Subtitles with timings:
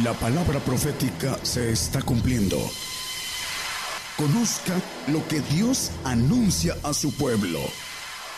[0.00, 2.56] La palabra profética se está cumpliendo.
[4.16, 4.72] Conozca
[5.08, 7.58] lo que Dios anuncia a su pueblo.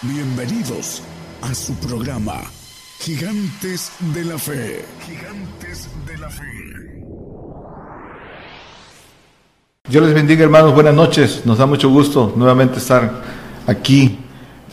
[0.02, 1.00] Bienvenidos
[1.42, 2.42] a su programa,
[2.98, 4.84] Gigantes de la Fe.
[5.06, 7.04] Gigantes de la Fe.
[9.88, 11.42] Dios les bendiga hermanos, buenas noches.
[11.46, 13.22] Nos da mucho gusto nuevamente estar
[13.68, 14.18] aquí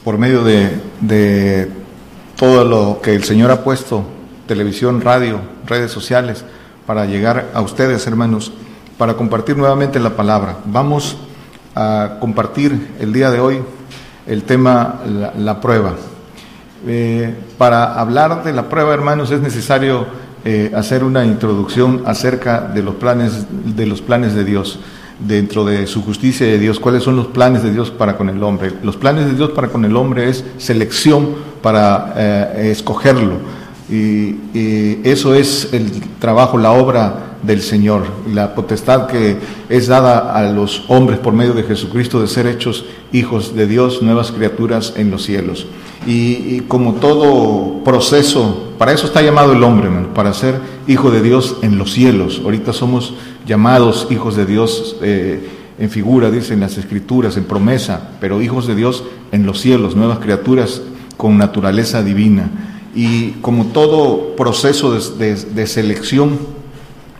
[0.03, 1.69] por medio de, de
[2.35, 4.03] todo lo que el Señor ha puesto,
[4.47, 6.43] televisión, radio, redes sociales
[6.85, 8.51] para llegar a ustedes, hermanos,
[8.97, 10.57] para compartir nuevamente la palabra.
[10.65, 11.17] Vamos
[11.75, 13.61] a compartir el día de hoy
[14.27, 15.01] el tema
[15.37, 15.93] la, prueba.
[16.87, 20.05] Eh, para hablar de la prueba, hermanos, es necesario
[20.43, 24.79] eh, hacer una introducción acerca de los planes de los planes de Dios
[25.19, 28.41] dentro de su justicia de Dios, cuáles son los planes de Dios para con el
[28.41, 28.73] hombre.
[28.81, 33.60] Los planes de Dios para con el hombre es selección para eh, escogerlo
[33.91, 34.35] y,
[35.03, 40.85] eso es el trabajo, la obra del Señor, la potestad que es dada a los
[40.87, 45.23] hombres por medio de Jesucristo de ser hechos hijos de Dios, nuevas criaturas en los
[45.23, 45.65] cielos.
[46.05, 51.57] Y, como todo proceso, para eso está llamado el hombre, para ser hijo de Dios
[51.61, 52.41] en los cielos.
[52.43, 53.13] Ahorita somos
[53.45, 58.75] llamados hijos de Dios eh, en figura, dicen las escrituras, en promesa, pero hijos de
[58.75, 60.81] Dios en los cielos, nuevas criaturas
[61.17, 62.70] con naturaleza divina.
[62.93, 66.39] Y como todo proceso de, selección,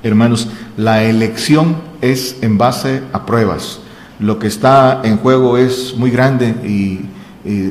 [0.03, 3.79] hermanos, la elección es en base a pruebas.
[4.19, 7.05] Lo que está en juego es muy grande y,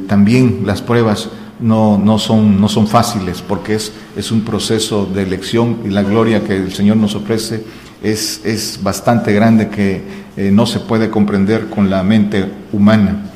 [0.08, 1.28] también las pruebas
[1.60, 6.02] no, no, son, no son fáciles porque es, es un proceso de elección y la
[6.02, 7.62] gloria que el Señor nos ofrece
[8.02, 10.02] es, es bastante grande que
[10.36, 13.29] eh, no se puede comprender con la mente humana.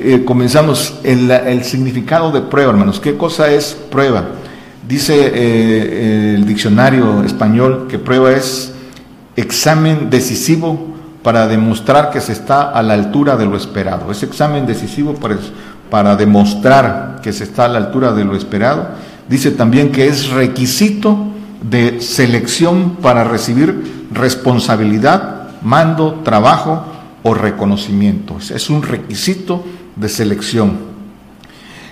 [0.00, 3.00] Eh, comenzamos el, significado de prueba, hermanos.
[3.00, 4.28] ¿Qué cosa es prueba?
[4.86, 8.72] Dice eh, el diccionario español que prueba es
[9.34, 14.12] examen decisivo para demostrar que se está a la altura de lo esperado.
[14.12, 15.36] Es examen decisivo para,
[15.90, 18.90] para demostrar que se está a la altura de lo esperado.
[19.28, 21.18] Dice también que es requisito
[21.60, 26.84] de selección para recibir responsabilidad, mando, trabajo
[27.24, 28.36] o reconocimiento.
[28.38, 29.64] Es un requisito
[29.98, 30.88] de selección.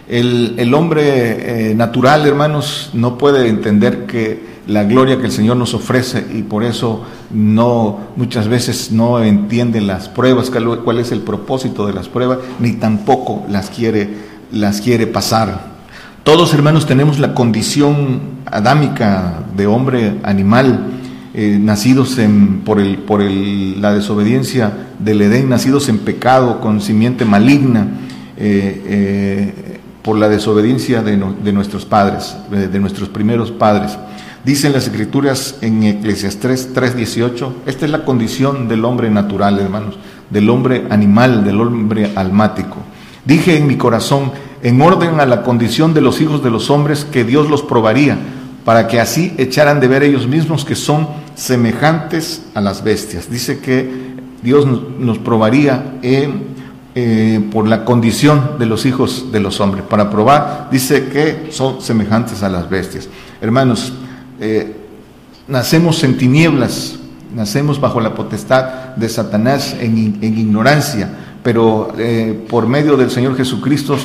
[0.08, 5.74] El, hombre eh, natural, hermanos, no puede entender que la gloria que el Señor nos
[5.74, 10.50] ofrece y por eso no muchas veces no entiende las pruebas,
[10.84, 14.08] cuál es el propósito de las pruebas, ni tampoco las quiere,
[14.52, 15.76] las quiere pasar.
[16.22, 20.95] Todos, hermanos, tenemos la condición adámica de hombre animal,
[21.38, 22.16] eh, nacidos
[22.64, 27.88] por, el, por la desobediencia del Edén, nacidos en pecado, con simiente maligna
[28.38, 31.18] eh, eh, por la desobediencia de,
[31.52, 33.98] nuestros padres, de, nuestros primeros padres.
[34.46, 39.98] Dicen las escrituras en Eclesiastes 3:18, esta es la condición del hombre natural, hermanos,
[40.30, 42.78] del hombre animal, del hombre almático.
[43.26, 44.32] Dije en mi corazón,
[44.62, 48.16] en orden a la condición de los hijos de los hombres, que Dios los probaría,
[48.66, 51.06] para que así echaran de ver ellos mismos que son
[51.36, 53.30] semejantes a las bestias.
[53.30, 53.88] Dice que
[54.42, 54.66] Dios
[54.98, 56.56] nos probaría en
[56.96, 59.84] eh, por la condición de los hijos de los hombres.
[59.88, 63.08] Para probar, dice que son semejantes a las bestias.
[63.40, 63.92] Hermanos,
[64.40, 64.74] eh,
[65.46, 66.98] nacemos en tinieblas,
[67.36, 71.08] nacemos bajo la potestad de Satanás en, ignorancia,
[71.44, 73.96] pero eh, por medio del Señor Jesucristo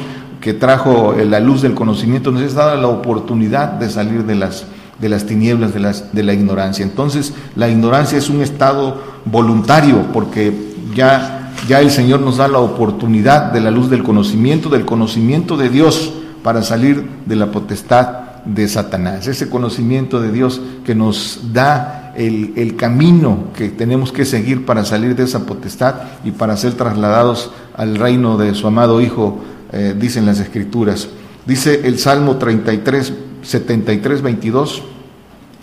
[0.42, 4.66] que trajo la luz del conocimiento, nos es dada la oportunidad de salir de las,
[5.00, 6.84] de las tinieblas, de, las, de la ignorancia.
[6.84, 11.38] Entonces, la ignorancia es un estado voluntario, porque ya
[11.68, 15.70] ya el Señor nos da la oportunidad de la luz del conocimiento, del conocimiento de
[15.70, 16.14] Dios,
[16.44, 18.08] para salir de la potestad
[18.46, 19.28] de Satanás.
[19.28, 25.16] Ese conocimiento de Dios que nos da el, camino que tenemos que seguir para salir
[25.16, 29.40] de esa potestad y para ser trasladados al reino de su amado Hijo,
[29.72, 31.10] eh, dicen las Escrituras.
[31.46, 34.84] Dice el Salmo 33, 73, 22,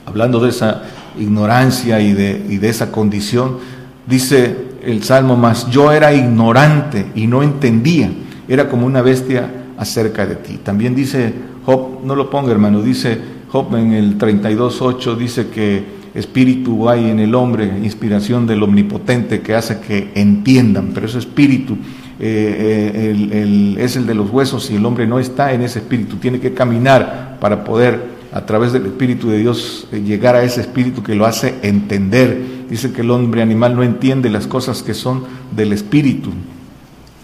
[0.06, 0.83] hablando de esa
[1.19, 3.59] ignorancia y de, y de esa condición,
[4.06, 8.11] dice el Salmo más, yo era ignorante y no entendía,
[8.49, 10.59] era como una bestia acerca de ti.
[10.62, 11.33] También dice
[11.65, 13.19] Job, no lo ponga hermano, dice
[13.50, 19.55] Job en el 32.8, dice que espíritu hay en el hombre, inspiración del omnipotente que
[19.55, 21.77] hace que entiendan, pero ese espíritu
[22.20, 26.17] eh, eh, es el de los huesos y el hombre no está en ese espíritu,
[26.17, 30.61] tiene que caminar para poder a través del Espíritu de Dios eh, llegar a ese
[30.61, 32.67] Espíritu que lo hace entender.
[32.69, 35.25] Dice que el hombre animal no entiende las cosas que son
[35.55, 36.31] del Espíritu.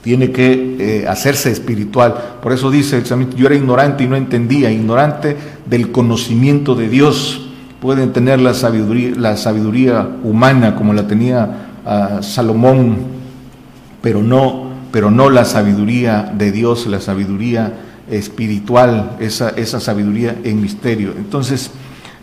[0.02, 2.38] Tiene que hacerse espiritual.
[2.43, 3.05] Por eso dice el
[3.37, 7.49] yo era ignorante y no entendía, ignorante del conocimiento de Dios.
[7.81, 12.97] pueden tener la sabiduría, la sabiduría humana como la tenía ah, Salomón,
[14.02, 14.63] pero no,
[14.94, 17.73] pero no la sabiduría de Dios, la sabiduría
[18.08, 21.14] espiritual, esa, esa sabiduría en misterio.
[21.17, 21.73] Entonces,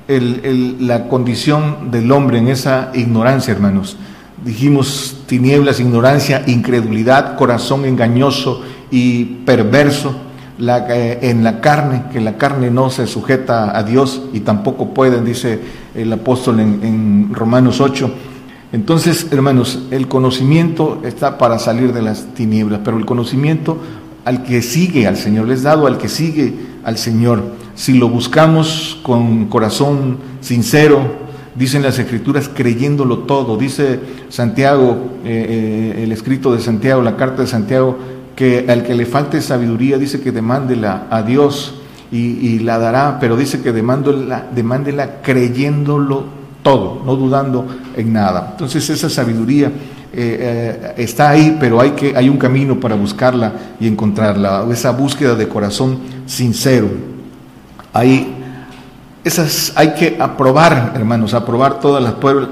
[0.07, 3.97] la condición del hombre en esa ignorancia, hermanos,
[4.45, 10.15] dijimos tinieblas, ignorancia, incredulidad, corazón engañoso y perverso
[10.57, 14.93] la, eh, en la carne, que la carne no se sujeta a Dios y tampoco
[14.93, 15.59] pueden, dice
[15.93, 18.30] el apóstol en, en Romanos 8.
[18.73, 23.77] Entonces, hermanos, el conocimiento está para salir de las tinieblas, pero el conocimiento
[24.23, 26.53] al que sigue al Señor, les dado al que sigue
[26.83, 27.43] al Señor.
[27.75, 31.01] Si lo buscamos con corazón sincero,
[31.55, 33.57] dicen las escrituras, creyéndolo todo.
[33.57, 37.97] Dice Santiago, eh, eh, el escrito de Santiago, la carta de Santiago,
[38.35, 41.75] que al que le falte sabiduría dice que demándela a Dios
[42.11, 47.65] y, la dará, pero dice que demándela, demándela creyéndolo todo, no dudando
[47.95, 48.49] en nada.
[48.51, 49.71] Entonces esa sabiduría
[50.13, 55.35] eh, está ahí, pero hay, que, hay un camino para buscarla y encontrarla, esa búsqueda
[55.35, 56.89] de corazón sincero.
[57.93, 58.35] Hay,
[59.23, 62.49] esas, hay que aprobar, hermanos, aprobar todas las pruebas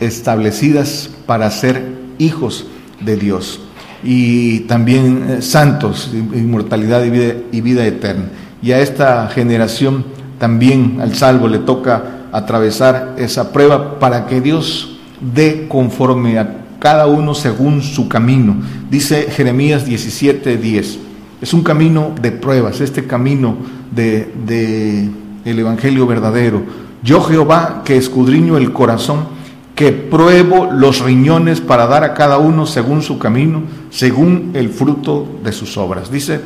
[0.00, 1.82] establecidas para ser
[2.18, 2.66] hijos
[3.00, 3.60] de Dios
[4.04, 8.24] y también eh, santos, inmortalidad y vida eterna.
[8.62, 10.04] Y a esta generación
[10.38, 14.98] también al salvo le toca atravesar esa prueba para que Dios
[15.34, 18.56] dé conforme a cada uno según su camino.
[18.90, 20.98] Dice Jeremías 17:10.
[21.40, 23.56] Es un camino de pruebas, este camino
[23.94, 25.10] de, de
[25.44, 26.62] el evangelio verdadero.
[27.02, 29.26] Yo Jehová que escudriño el corazón,
[29.74, 35.26] que pruebo los riñones para dar a cada uno según su camino, según el fruto
[35.42, 36.10] de sus obras.
[36.10, 36.40] Dice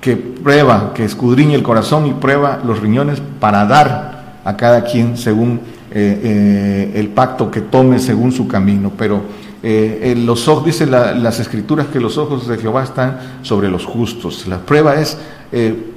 [0.00, 4.17] que prueba, que escudriña el corazón y prueba los riñones para dar
[4.48, 5.60] a cada quien según
[5.90, 8.90] eh, eh, el pacto que tome según su camino.
[8.96, 9.20] Pero
[9.62, 14.46] eh, los ojos, dice las escrituras que los ojos de Jehová están sobre los justos.
[14.46, 15.18] La prueba es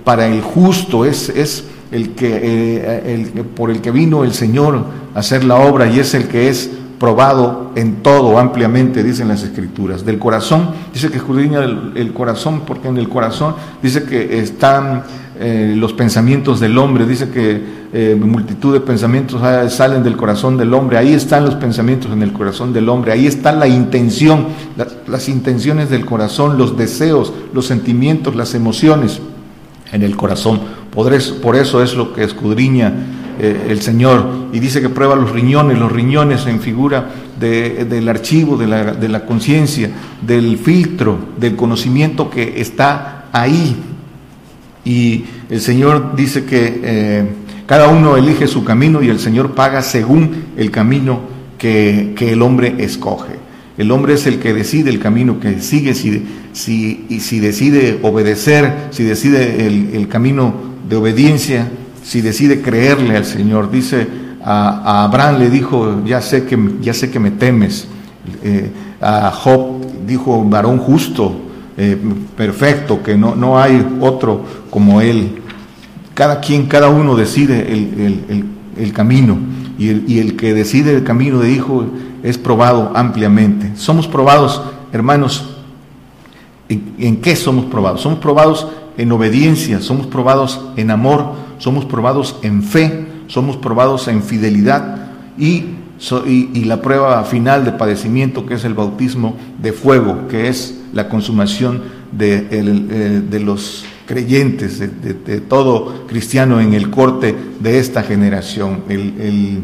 [0.03, 4.83] para el justo, es, es el que, el, por el que vino el Señor
[5.15, 6.69] a hacer la obra y es el que es
[6.99, 10.05] probado en todo ampliamente, dicen las escrituras.
[10.05, 15.03] Del corazón, dice que escudriña el, corazón, porque en el corazón dice que están
[15.43, 19.41] eh, los pensamientos del hombre, dice que eh, multitud de pensamientos
[19.73, 23.25] salen del corazón del hombre, ahí están los pensamientos en el corazón del hombre, ahí
[23.25, 24.45] está la intención,
[25.07, 29.19] las intenciones del corazón, los deseos, los sentimientos, las emociones
[29.91, 30.61] en el corazón.
[30.91, 32.93] Por eso, por eso es lo que escudriña
[33.39, 37.09] eh, el Señor y dice que prueba los riñones, los riñones en figura
[37.39, 39.89] del archivo, de la, de la conciencia,
[40.21, 43.75] del filtro, del conocimiento que está ahí.
[44.83, 47.25] Y el Señor dice que eh,
[47.67, 51.21] cada uno elige su camino y el Señor paga según el camino
[51.57, 53.39] que, el hombre escoge.
[53.77, 57.99] El hombre es el que decide el camino que sigue, si, si, y si decide
[58.01, 60.53] obedecer, si decide el, el camino
[60.89, 61.69] de obediencia,
[62.03, 63.71] si decide creerle al Señor.
[63.71, 64.07] Dice
[64.43, 67.87] a, Abraham le dijo, ya sé que, ya sé que me temes.
[68.43, 68.69] Eh,
[68.99, 71.39] a Job dijo, varón justo,
[71.77, 71.97] eh,
[72.35, 75.41] perfecto, que no, no hay otro como él.
[76.13, 79.37] Cada quien, cada uno decide el, camino
[79.77, 81.85] y el, y el, que decide el camino de hijo
[82.23, 83.71] es probado ampliamente.
[83.75, 85.55] Somos probados, hermanos,
[86.69, 88.01] ¿en, en qué somos probados?
[88.01, 88.67] Somos probados
[88.97, 95.65] en obediencia, somos probados en amor, somos probados en fe, somos probados en fidelidad y,
[96.25, 101.09] y, la prueba final de padecimiento que es el bautismo de fuego, que es la
[101.09, 108.83] consumación de, eh, de los creyentes, de, todo cristiano en el corte de esta generación.
[108.89, 109.63] El,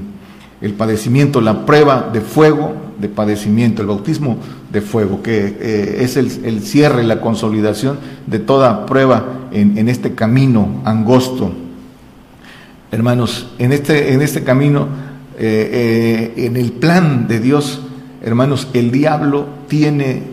[0.61, 4.37] el, padecimiento, la prueba de fuego, de padecimiento, el bautismo
[4.71, 10.13] de fuego, que eh, es el, cierre, la consolidación de toda prueba en, en este
[10.13, 11.51] camino angosto
[12.89, 14.87] Hermanos, en este, en este camino,
[15.39, 17.81] eh, eh, en el plan de Dios,
[18.23, 20.23] hermanos, el diablo tiene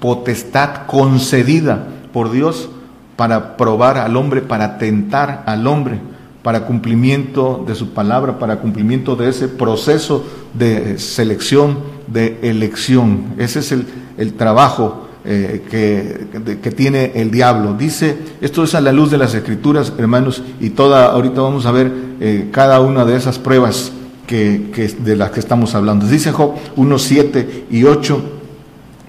[0.00, 2.70] potestad concedida por Dios
[3.16, 5.98] para probar al hombre, para tentar al hombre,
[6.42, 13.34] para cumplimiento de su palabra, para cumplimiento de ese proceso de selección, de elección.
[13.36, 13.86] Ese es el,
[14.16, 17.74] el trabajo eh, que, que, tiene el diablo.
[17.74, 21.72] Dice, esto es a la luz de las escrituras, hermanos, y toda, ahorita vamos a
[21.72, 22.06] ver
[22.52, 23.92] cada una de esas pruebas
[24.26, 26.06] que, de las que estamos hablando.
[26.06, 28.22] Dice Job 1, 7 y 8,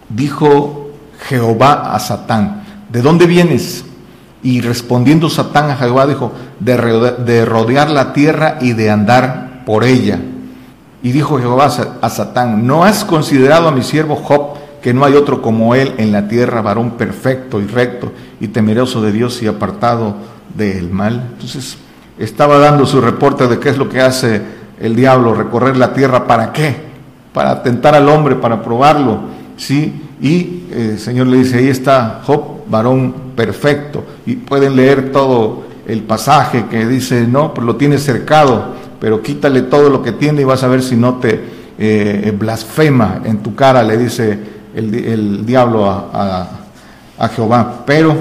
[0.09, 0.91] dijo
[1.27, 3.83] Jehová a Satán, ¿de dónde vienes?
[4.43, 9.83] Y respondiendo Satán a Jehová dijo, de, de rodear la tierra y de andar por
[9.83, 10.19] ella.
[11.03, 11.69] Y dijo Jehová
[12.01, 15.93] a Satán, ¿no has considerado a mi siervo Job, que no hay otro como él
[15.97, 20.15] en la tierra, varón perfecto y recto y temeroso de Dios y apartado
[20.55, 21.31] del mal?
[21.33, 21.77] Entonces
[22.17, 26.25] estaba dando su reporte de qué es lo que hace el diablo, recorrer la tierra,
[26.25, 26.75] ¿para qué?
[27.33, 29.19] Para tentar al hombre, para probarlo,
[29.57, 30.01] ¿sí?
[30.21, 35.65] Y eh, el Señor le dice, ahí está Job, varón perfecto, y pueden leer todo
[35.87, 40.41] el pasaje que dice, no, pues lo tiene cercado, pero quítale todo lo que tiene
[40.41, 44.37] y vas a ver si no te eh, blasfema en tu cara, le dice
[44.75, 46.49] el, diablo a,
[47.35, 47.83] Jehová.
[47.85, 48.15] Pero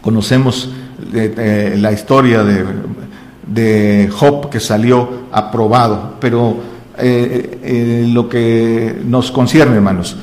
[0.00, 0.70] conocemos
[1.12, 2.64] eh, la historia de,
[3.52, 6.56] de, Job que salió aprobado, pero
[6.98, 10.16] eh, lo que nos concierne, hermanos,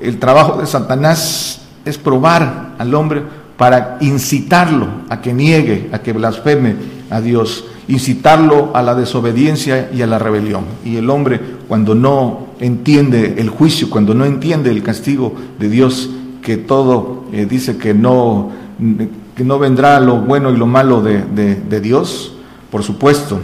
[0.00, 3.22] el trabajo de Satanás es probar al hombre
[3.56, 6.74] para incitarlo a que niegue, a que blasfeme
[7.10, 10.64] a Dios, incitarlo a la desobediencia y a la rebelión.
[10.84, 16.10] Y el hombre cuando no entiende el juicio, cuando no entiende el castigo de Dios,
[16.42, 18.50] que todo eh, dice que no,
[19.34, 22.35] que no vendrá lo bueno y lo malo de, de, Dios,
[22.70, 23.40] por supuesto.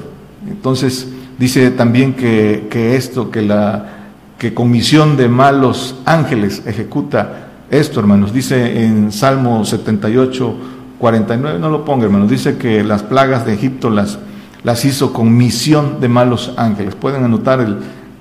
[0.48, 3.98] Entonces dice también que, esto, que la
[4.38, 8.32] que comisión de malos ángeles ejecuta esto, hermanos.
[8.32, 10.54] Dice en Salmo 78,
[10.98, 12.28] 49, no lo ponga, hermanos.
[12.28, 14.18] Dice que las plagas de Egipto las,
[14.64, 16.94] las hizo con misión de malos ángeles.
[16.94, 17.78] Pueden anotar el,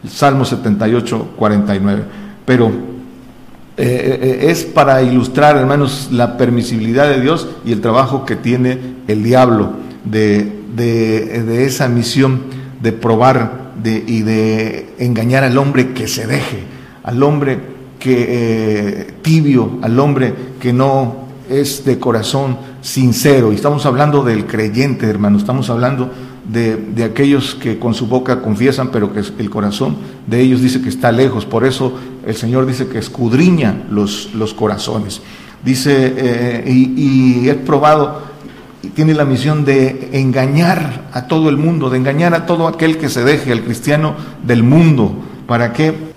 [0.08, 2.04] Salmo 78, 49.
[2.46, 2.72] Pero eh,
[3.78, 9.24] eh, es para ilustrar, hermanos, la permisibilidad de Dios y el trabajo que tiene el
[9.24, 12.42] diablo de, de, esa misión
[12.82, 16.64] de probar de, y de engañar al hombre que se deje,
[17.04, 17.60] al hombre
[18.00, 23.52] que eh, tibio, al hombre que no es de corazón sincero.
[23.52, 26.12] Y estamos hablando del creyente, hermano, estamos hablando
[26.52, 30.82] de, de, aquellos que con su boca confiesan, pero que el corazón de ellos dice
[30.82, 31.46] que está lejos.
[31.46, 31.94] Por eso
[32.26, 35.22] el Señor dice que escudriña los, los corazones.
[35.64, 38.31] Dice, eh, y, y es probado,
[38.90, 43.10] tiene la misión de engañar a todo el mundo, de engañar a todo aquel que
[43.10, 45.14] se deje, al cristiano del mundo.
[45.48, 46.12] ¿Para qué?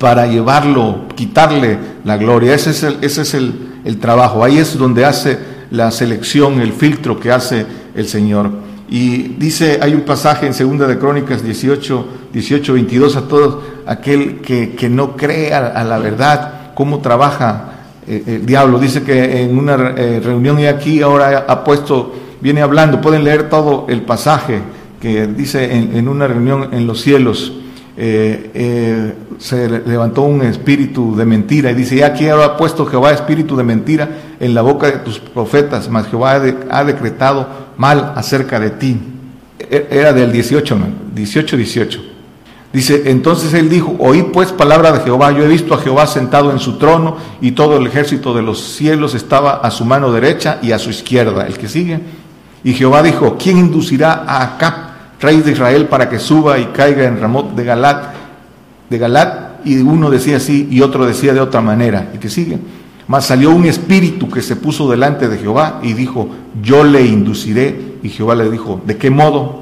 [0.00, 2.54] para llevarlo, quitarle la gloria.
[2.54, 4.42] Ese es el, ese es el, trabajo.
[4.42, 5.38] Ahí es donde hace
[5.70, 8.50] la selección, el filtro que hace el Señor.
[8.88, 14.40] Y dice, hay un pasaje en Segunda de Crónicas 18, 18, 22, a todos aquel
[14.40, 17.79] que, que no crea a, la verdad, cómo trabaja
[18.10, 18.78] eh, el diablo.
[18.78, 23.48] Dice que en una eh, reunión y aquí ahora ha puesto, viene hablando, pueden leer
[23.48, 24.60] todo el pasaje
[25.00, 27.54] que dice en, una reunión en los cielos
[28.02, 33.12] eh, eh, se levantó un espíritu de mentira y dice, ya aquí ha puesto Jehová
[33.12, 34.08] espíritu de mentira
[34.40, 36.40] en la boca de tus profetas, mas Jehová
[36.70, 38.98] ha, decretado mal acerca de ti.
[39.58, 40.78] E, era del 18,
[41.14, 42.09] 18, 18.
[42.72, 46.52] Dice, entonces él dijo, oí pues palabra de Jehová, yo he visto a Jehová sentado
[46.52, 50.58] en su trono y todo el ejército de los cielos estaba a su mano derecha
[50.62, 51.46] y a su izquierda.
[51.46, 51.98] El que sigue.
[52.62, 57.04] Y Jehová dijo, ¿quién inducirá a Acab rey de Israel, para que suba y caiga
[57.04, 58.14] en Ramot de Galat,
[58.88, 62.58] de Galat, y uno decía así y otro decía de otra manera, y que sigue.
[63.06, 66.28] Mas salió un espíritu que se puso delante de Jehová y dijo,
[66.62, 67.90] yo le induciré.
[68.02, 69.59] Y Jehová le dijo, ¿de qué modo?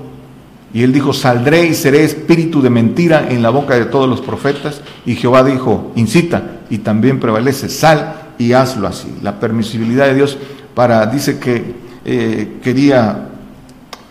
[0.73, 4.21] Y él dijo, saldré y seré espíritu de mentira en la boca de todos los
[4.21, 4.83] profetas.
[5.07, 9.09] Y Jehová dijo, incita y también prevalece, sal y hazlo así.
[9.23, 10.37] La permisibilidad de Dios
[10.75, 13.29] para, dice que eh, quería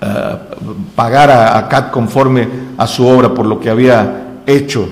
[0.01, 0.37] eh,
[0.95, 2.47] pagar a, a conforme
[2.77, 4.89] a su obra por lo que había hecho.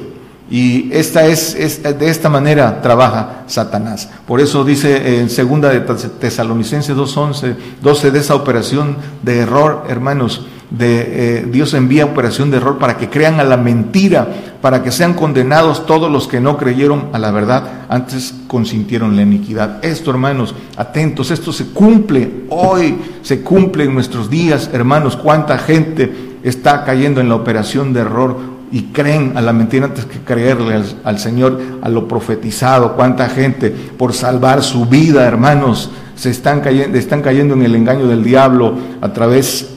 [0.50, 4.10] Y esta es, de esta manera trabaja Satanás.
[4.28, 10.46] Por eso dice en segunda de Tesalonicenses 2.11, 12 de esa operación de error, hermanos,
[10.72, 14.28] de eh, Dios envía operación de error para que crean a la mentira,
[14.62, 19.22] para que sean condenados todos los que no creyeron a la verdad, antes consintieron la
[19.22, 19.84] iniquidad.
[19.86, 26.40] Esto, hermanos, atentos, esto se cumple hoy, se cumple en nuestros días, hermanos, cuánta gente
[26.44, 30.82] está cayendo en la operación de error y creen a la mentira antes que creerle
[31.04, 32.96] al, Señor, a lo profetizado.
[32.96, 38.08] Cuánta gente por salvar su vida, hermanos, se están cayendo, están cayendo en el engaño
[38.08, 39.75] del diablo a través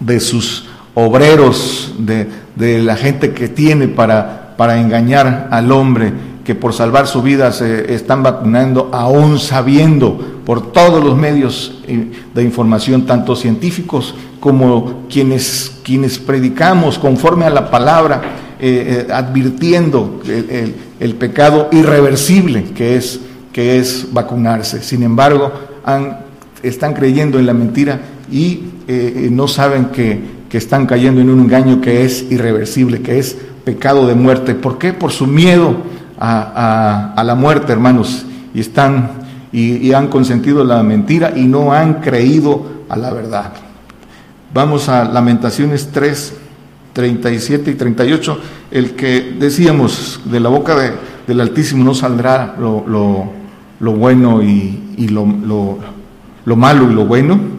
[0.00, 6.12] de sus obreros, de, de la gente que tiene para, para engañar al hombre,
[6.48, 12.10] que por salvar su vida se están vacunando, aún sabiendo por todos los medios eh,
[12.34, 18.22] de información, tanto científicos como quienes, quienes predicamos conforme a la palabra,
[18.58, 23.20] eh, eh, advirtiendo el, el, pecado irreversible que es,
[23.52, 24.82] que es vacunarse.
[24.82, 25.52] Sin embargo,
[26.62, 28.00] están creyendo en la mentira
[28.30, 33.18] y eh, no saben que, que están cayendo en un engaño que es irreversible, que
[33.18, 34.54] es pecado de muerte.
[34.54, 34.92] ¿Por qué?
[34.92, 35.76] Por su miedo
[36.18, 38.24] a, la muerte, hermanos.
[38.54, 39.10] Y están
[39.52, 43.52] y, han consentido la mentira y no han creído a la verdad.
[44.52, 46.34] Vamos a Lamentaciones 3,
[46.92, 48.38] 37 y 38.
[48.70, 50.74] El que decíamos, de la boca
[51.26, 53.30] del Altísimo no saldrá lo,
[53.80, 55.26] bueno y, lo,
[56.44, 57.57] lo, malo y lo bueno.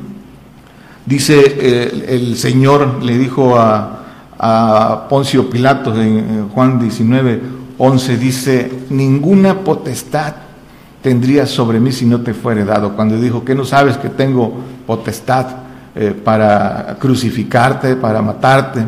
[1.09, 4.03] Dice eh, el Señor, le dijo a,
[4.37, 7.41] a Poncio Pilato en Juan 19,
[7.79, 10.35] 11, dice, ninguna potestad
[11.01, 12.95] tendría sobre mí si no te fuere dado.
[12.95, 14.53] Cuando dijo, que no sabes que tengo
[14.85, 15.47] potestad
[15.95, 18.85] eh, para crucificarte, para matarte?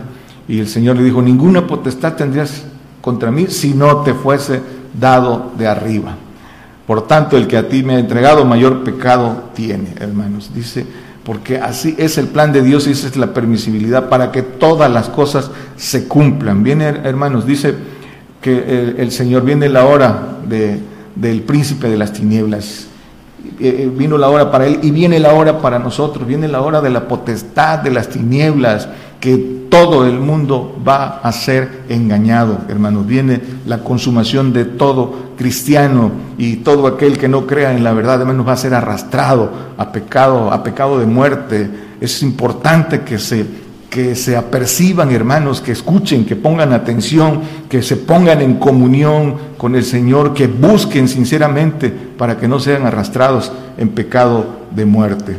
[0.48, 2.66] Y el Señor le dijo, ninguna potestad tendrías
[3.02, 4.62] contra mí si no te fuese
[4.94, 6.14] dado de arriba.
[6.86, 10.52] Por tanto, el que a ti me ha entregado mayor pecado tiene, hermanos.
[10.54, 10.86] Dice,
[11.24, 14.92] porque así es el plan de Dios y esa es la permisibilidad para que todas
[14.92, 16.64] las cosas se cumplan.
[16.64, 17.76] Viene, hermanos, dice
[18.42, 20.80] que el, Señor viene la hora de,
[21.16, 22.88] del príncipe de las tinieblas.
[23.60, 26.62] Eh, eh, vino la hora para él y viene la hora para nosotros, viene la
[26.62, 28.90] hora de la potestad de las tinieblas,
[29.22, 33.08] que todo el mundo va a ser engañado, hermanos.
[33.08, 38.20] Viene la consumación de todo cristiano y todo aquel que no crea en la verdad,
[38.20, 41.70] hermanos, va a ser arrastrado a pecado, a pecado de muerte.
[42.02, 47.98] Es importante que se que se aperciban, hermanos, que escuchen, que pongan atención, que se
[47.98, 53.90] pongan en comunión con el Señor, que busquen sinceramente para que no sean arrastrados en
[53.90, 55.36] pecado de muerte.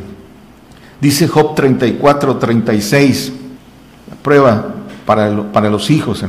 [1.00, 3.32] Dice Job 34, 36
[4.22, 4.66] prueba
[5.04, 6.24] para, para los hijos.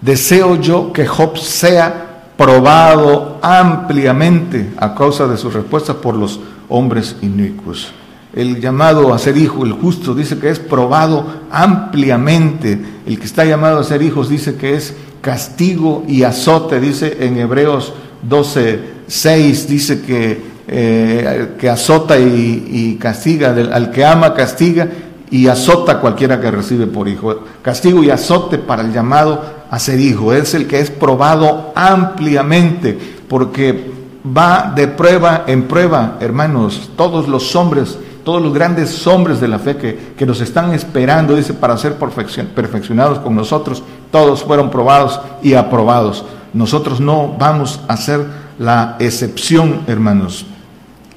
[0.00, 7.16] Deseo yo que Job sea probado ampliamente a causa de sus respuestas por los hombres
[7.22, 7.92] inicuos.
[8.32, 12.78] El llamado a ser hijo, el justo, dice que es probado ampliamente.
[13.06, 17.38] El que está llamado a ser hijos dice que es castigo y azote, dice en
[17.38, 24.88] Hebreos 12, 6, dice que, eh, que azota y, y castiga, al que ama castiga
[25.30, 27.34] y azota a cualquiera que recibe por hijo.
[27.62, 30.32] Castigo y azote para el llamado a ser hijo.
[30.32, 33.92] Es el que es probado ampliamente, porque
[34.24, 39.58] va de prueba en prueba, hermanos, todos los hombres, todos los grandes hombres de la
[39.58, 45.20] fe que, que nos están esperando, dice, para ser perfeccionados con nosotros, todos fueron probados
[45.42, 46.24] y aprobados.
[46.52, 48.24] Nosotros no vamos a ser
[48.58, 50.46] la excepción, hermanos.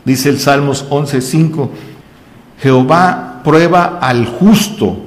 [0.04, 1.70] Dice el Salmos 11.5,
[2.60, 4.98] Jehová prueba al justo,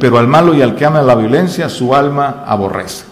[0.00, 3.04] pero al malo y al que ama la violencia, su alma aborrece.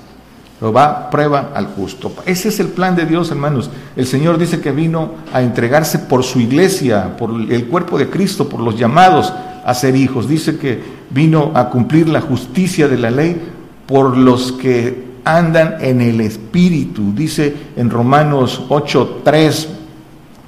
[0.63, 2.13] va prueba al justo.
[2.25, 3.69] Ese es el plan de Dios, hermanos.
[3.97, 8.49] El Señor dice que vino a entregarse por su iglesia, por el cuerpo de Cristo,
[8.49, 9.33] por los llamados
[9.65, 10.29] a ser hijos.
[10.29, 13.41] Dice que vino a cumplir la justicia de la ley
[13.87, 17.13] por los que andan en el Espíritu.
[17.15, 19.69] Dice en Romanos 8:3,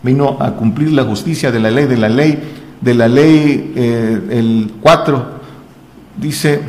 [0.02, 2.38] vino a cumplir la justicia de la ley, de la ley
[2.84, 5.24] de la ley, eh, el 4,
[6.20, 6.60] dice,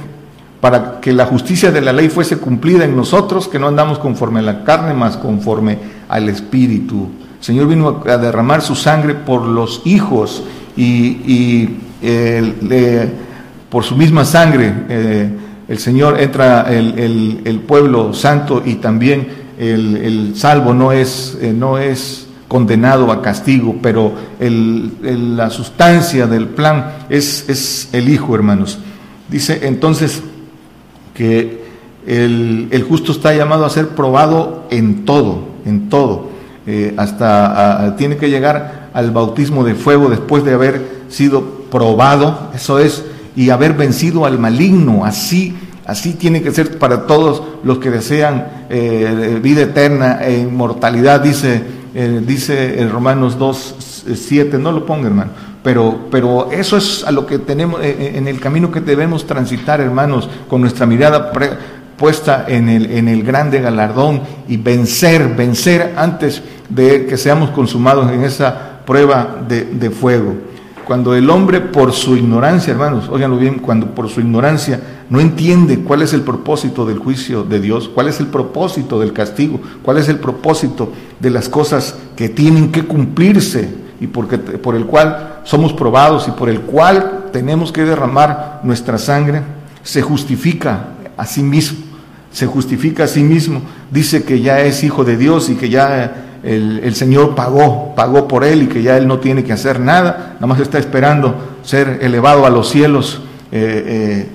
[0.62, 4.40] para que la justicia de la ley fuese cumplida en nosotros, que no andamos conforme
[4.40, 7.10] a la carne, más conforme al Espíritu.
[7.40, 10.44] El Señor vino a derramar su sangre por los hijos
[10.78, 11.70] y,
[13.70, 15.30] por su misma sangre eh,
[15.68, 21.78] el Señor entra el, el, pueblo santo y también el, salvo no es, eh, no
[21.78, 22.25] es
[22.56, 28.80] condenado a castigo, pero la sustancia del plan es, el Hijo, hermanos.
[29.28, 30.24] Dice entonces
[31.14, 31.66] que
[32.08, 36.30] el, justo está llamado a ser probado en todo, en todo.
[36.66, 42.80] Eh, hasta tiene que llegar al bautismo de fuego después de haber sido probado, eso
[42.80, 43.04] es,
[43.36, 45.04] y haber vencido al maligno.
[45.04, 51.20] Así, así tiene que ser para todos los que desean eh, vida eterna e inmortalidad,
[51.20, 55.32] dice eh, dice en Romanos 2, 7, no lo ponga hermano,
[55.64, 59.26] pero, pero eso es a lo que tenemos, eh, eh, en el camino que debemos
[59.26, 61.32] transitar hermanos, con nuestra mirada
[61.96, 68.12] puesta en el, en el grande galardón y vencer, vencer antes de que seamos consumados
[68.12, 70.36] en esa prueba de, de fuego.
[70.86, 75.80] Cuando el hombre por su ignorancia, hermanos, óiganlo bien, cuando por su ignorancia no entiende
[75.80, 79.98] cuál es el propósito del juicio de Dios, cuál es el propósito del castigo, cuál
[79.98, 83.68] es el propósito de las cosas que tienen que cumplirse
[84.00, 89.00] y porque, por el cual somos probados y por el cual tenemos que derramar nuestra
[89.00, 89.42] sangre,
[89.82, 91.80] se justifica a sí mismo,
[92.32, 96.25] se justifica a sí mismo, dice que ya es hijo de Dios y que ya
[96.46, 100.34] el, Señor pagó, pagó por él y que ya él no tiene que hacer nada,
[100.36, 104.30] nada más está esperando ser elevado a los cielos, eh, eh,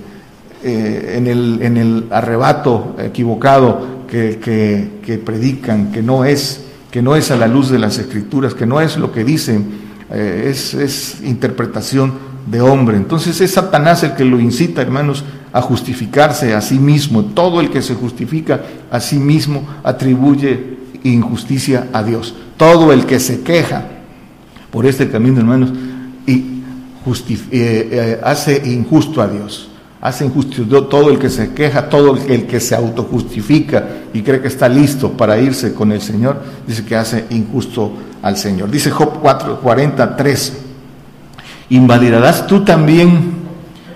[0.64, 7.14] eh, en, el, en, el, arrebato equivocado que, que, predican, que no, es, que no
[7.14, 11.20] es a la luz de las escrituras, que no es lo que dicen, es, es
[11.22, 12.12] interpretación
[12.50, 12.96] de hombre.
[12.96, 17.26] Entonces es Satanás el que lo incita, hermanos, a justificarse a sí mismo.
[17.26, 22.34] Todo el que se justifica a sí mismo atribuye injusticia a Dios.
[22.56, 23.84] Todo el que se queja
[24.70, 25.70] por este camino, hermanos,
[26.26, 26.60] y
[27.50, 29.68] eh, eh, hace injusto a Dios.
[30.00, 34.48] Hace injusto todo el que se queja, todo el que se autojustifica y cree que
[34.48, 38.70] está listo para irse con el Señor, dice que hace injusto al Señor.
[38.70, 40.52] Dice Job 4, 43,
[41.70, 43.32] invalidarás tú también,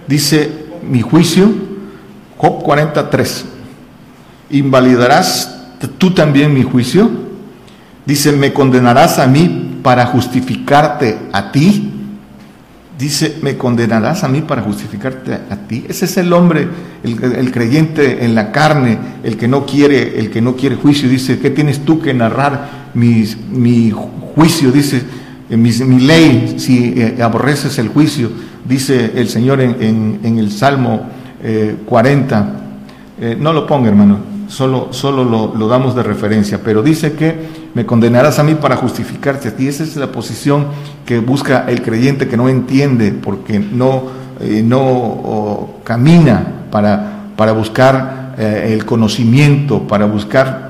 [0.07, 1.51] dice mi juicio,
[2.37, 3.47] Job 43,
[4.51, 5.54] invalidarás
[5.89, 7.11] tú también mi juicio,
[8.07, 11.91] dice, me condenarás a mí para justificarte a ti,
[12.99, 15.85] dice, ¿me condenarás a mí para justificarte a ti?
[15.89, 16.69] Ese es el hombre,
[17.03, 21.09] el, creyente en la carne, el que no quiere, el que no quiere juicio.
[21.09, 23.91] Dice, ¿qué tienes tú que narrar mi,
[24.35, 24.71] juicio?
[24.71, 25.03] Dice,
[25.51, 28.31] mi, mi ley, si eh, aborreces el juicio,
[28.67, 31.09] dice el Señor en, en, el Salmo
[31.87, 32.41] 40.
[33.21, 37.65] Eh, eh, no lo ponga, hermano solo, solo lo, damos de referencia, pero dice que
[37.75, 39.69] me condenarás a mí para justificarte a.
[39.69, 40.67] Esa es la posición
[41.05, 44.05] que busca el creyente que no entiende porque no,
[44.41, 50.65] eh, no camina para, para buscar eh, el conocimiento, para buscar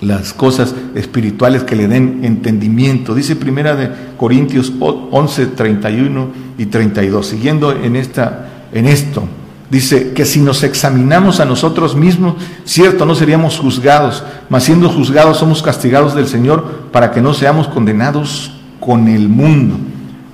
[0.00, 3.14] las cosas espirituales que le den entendimiento.
[3.14, 9.26] Dice primera de Corintios 11, 31 y 32, siguiendo en, esta, en esto.
[9.70, 15.38] Dice que si nos examinamos a nosotros mismos, cierto, no seríamos juzgados, mas siendo juzgados
[15.38, 19.76] somos castigados del Señor para que no seamos condenados con el mundo.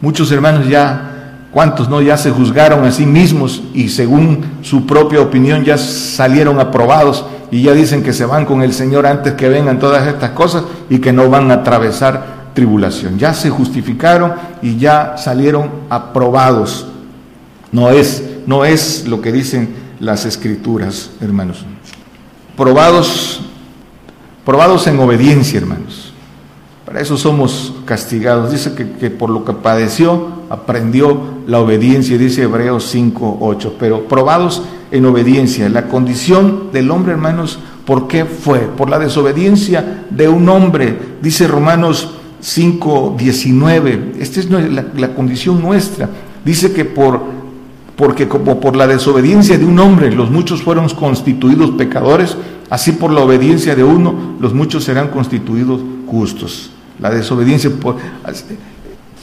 [0.03, 2.03] Muchos hermanos ya, ¿cuántos no?
[2.03, 7.63] Ya se juzgaron a sí mismos y según su propia opinión ya salieron aprobados y
[7.63, 10.99] ya dicen que se van con el Señor antes que vengan todas estas cosas y
[10.99, 13.19] que no van a atravesar tribulación.
[13.19, 16.87] Ya se justificaron y ya salieron aprobados.
[17.71, 21.65] No es no es lo que dicen las escrituras, hermanos.
[22.57, 23.41] Probados,
[24.45, 26.13] probados en obediencia, hermanos.
[26.85, 28.53] Para eso somos castigados.
[28.53, 33.77] Dice que, por lo que padeció, aprendió la obediencia, dice Hebreos 5, 8.
[33.79, 35.69] Pero probados en obediencia.
[35.69, 38.59] La condición del hombre, hermanos, ¿por qué fue?
[38.59, 44.13] Por la desobediencia de un hombre, dice Romanos 5, 19.
[44.19, 46.11] Esta es la, la condición nuestra.
[46.45, 47.42] Dice que por
[48.03, 52.37] porque como por la desobediencia de un hombre los muchos fueron constituidos pecadores,
[52.69, 56.73] así por la obediencia de uno los muchos serán constituidos justos.
[56.99, 57.71] La desobediencia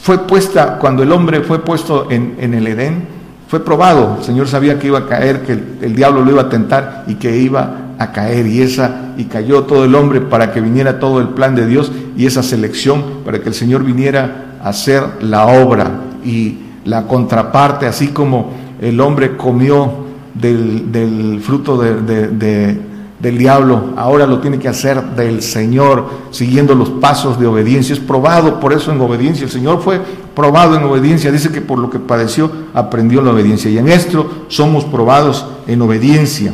[0.02, 3.04] fue puesta, cuando el hombre fue puesto en, el Edén,
[3.50, 4.16] fue probado.
[4.20, 7.16] El Señor sabía que iba a caer, que el, diablo lo iba a tentar y
[7.16, 8.48] que iba a caer.
[8.48, 11.92] Y esa, y cayó todo el hombre para que viniera todo el plan de Dios
[12.16, 16.00] y esa selección para que el Señor viniera a hacer la obra.
[16.24, 19.92] Y la contraparte, así como el hombre comió
[20.34, 27.46] del, fruto del diablo, ahora lo tiene que hacer del Señor, siguiendo los pasos de
[27.46, 27.94] obediencia.
[27.94, 29.44] Es probado por eso en obediencia.
[29.44, 30.00] El Señor fue
[30.34, 31.32] probado en obediencia.
[31.32, 33.70] Dice que por lo que padeció aprendió la obediencia.
[33.70, 36.54] Y en esto somos probados en obediencia.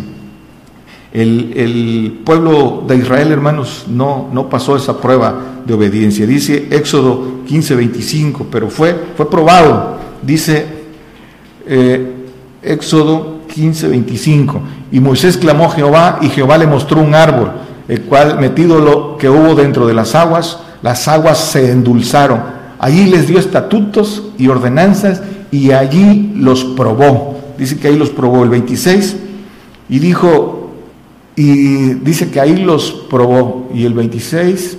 [1.13, 6.25] El, pueblo de Israel, hermanos, no, no pasó esa prueba de obediencia.
[6.25, 10.74] Dice Éxodo 15, 25, pero fue, fue probado dice
[11.67, 12.13] eh,
[12.62, 17.51] Éxodo 15, 25, y Moisés clamó a Jehová y Jehová le mostró un árbol,
[17.88, 22.41] el cual metido lo que hubo dentro de las aguas, las aguas se endulzaron.
[22.80, 27.39] Allí les dio estatutos y ordenanzas y allí los probó.
[27.58, 29.17] Dice que ahí los probó el 26
[29.89, 30.71] y dijo,
[31.36, 33.69] y dice que ahí los probó.
[33.73, 34.78] Y el 26,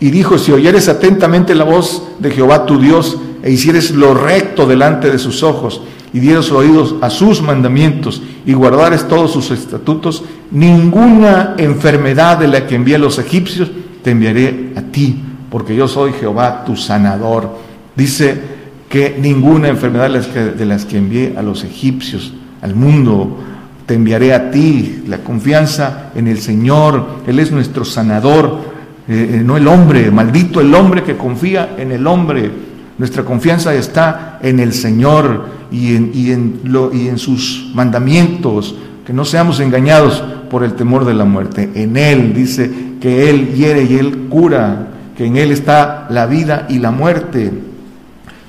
[0.00, 4.66] y dijo, si oyeres atentamente la voz de Jehová tu Dios, e hicieres lo recto
[4.66, 10.24] delante de sus ojos y dieres oídos a sus mandamientos y guardares todos sus estatutos,
[10.50, 13.70] ninguna enfermedad de la que envié a los egipcios
[14.02, 15.20] te enviaré a ti,
[15.50, 17.50] porque yo soy Jehová tu sanador.
[17.94, 18.40] Dice
[18.88, 23.38] que ninguna enfermedad de las que, de las que envié a los egipcios, al mundo,
[23.86, 25.02] te enviaré a ti.
[25.06, 28.60] La confianza en el Señor, Él es nuestro sanador,
[29.08, 32.50] eh, eh, no el hombre, maldito el hombre que confía en el hombre.
[32.98, 38.74] Nuestra confianza está en el Señor y en, sus mandamientos,
[39.06, 41.70] que no seamos engañados por el temor de la muerte.
[41.74, 46.66] En Él dice que Él hiere y Él cura, que en Él está la vida
[46.68, 47.52] y la muerte.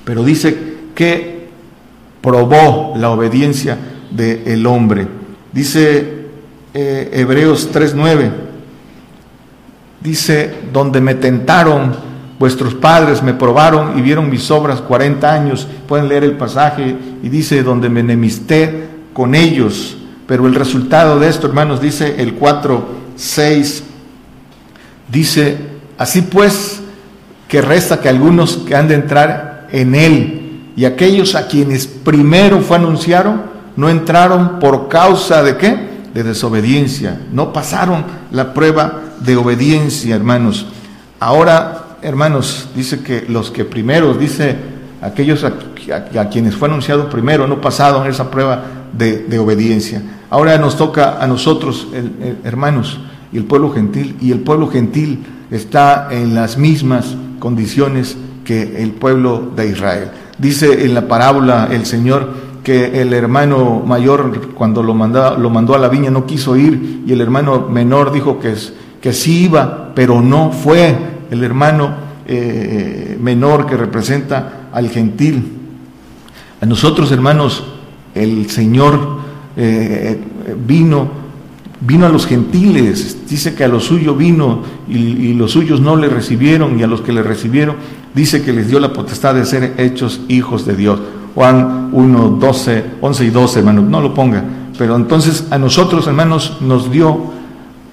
[0.04, 0.58] Pero dice
[0.96, 1.48] que
[2.22, 3.78] probó la obediencia
[4.10, 5.08] del hombre.
[5.54, 6.26] Dice
[6.74, 8.32] eh, Hebreos 3.9,
[10.02, 12.09] dice, donde me tentaron,
[12.39, 17.30] vuestros padres me probaron y vieron mis obras 40 años, pueden leer el pasaje y
[17.30, 23.82] dice, donde me enemisté con ellos, pero el resultado de esto, hermanos, dice el 4.6,
[25.12, 25.58] dice,
[25.97, 26.82] así pues,
[27.47, 32.62] que resta que algunos que han de entrar en él y aquellos a quienes primero
[32.62, 33.41] fue anunciaron,
[33.75, 35.89] no entraron por causa de qué?
[36.13, 40.67] De desobediencia, no pasaron la prueba de obediencia, hermanos.
[41.19, 44.56] Ahora, hermanos, dice que los que primero, dice
[45.02, 50.02] aquellos a, quienes fue anunciado primero, no pasaron esa prueba de, obediencia.
[50.30, 51.88] Ahora nos toca a nosotros,
[52.44, 53.00] hermanos,
[53.32, 58.92] y el pueblo gentil, y el pueblo gentil está en las mismas condiciones que el
[58.92, 60.12] pueblo de Israel.
[60.38, 65.80] Dice en la parábola el Señor que el hermano mayor cuando lo, lo mandó a
[65.80, 70.52] la viña no quiso ir y el hermano menor dijo que sí iba, pero no
[70.52, 70.96] fue
[71.30, 71.94] el hermano
[72.28, 75.44] eh, menor que representa al gentil.
[76.62, 77.63] A nosotros hermanos
[78.13, 79.20] el Señor
[79.56, 80.20] eh,
[80.65, 81.30] vino
[81.82, 86.10] Vino a los gentiles, dice que a los suyos vino y, los suyos no le
[86.10, 87.78] recibieron y a los que le recibieron
[88.13, 91.00] dice que les dio la potestad de ser hechos hijos de Dios.
[91.36, 94.44] Juan 1, 12, 11 y 12, hermano, no lo ponga.
[94.78, 97.18] Pero entonces a nosotros, hermanos, nos dio,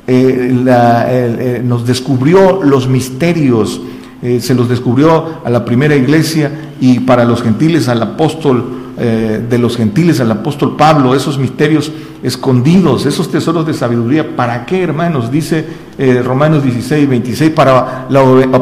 [0.08, 3.80] eh, eh, nos descubrió los misterios,
[4.22, 9.58] eh, se los descubrió a la primera iglesia y para los gentiles al apóstol de
[9.58, 11.92] los gentiles, al apóstol Pablo, esos misterios
[12.22, 14.34] escondidos, esos tesoros de sabiduría.
[14.34, 15.30] ¿Para qué, hermanos?
[15.30, 15.66] Dice
[16.24, 18.08] Romanos 16, 26, para,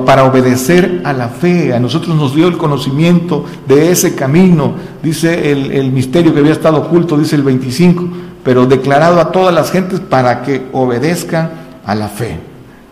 [0.04, 1.72] para obedecer a la fe.
[1.72, 4.74] A nosotros nos dio el conocimiento de ese camino.
[5.04, 8.08] Dice el, el misterio que había estado oculto, dice el 25,
[8.44, 11.50] pero declarado a todas las gentes para que obedezcan
[11.84, 12.38] a la fe.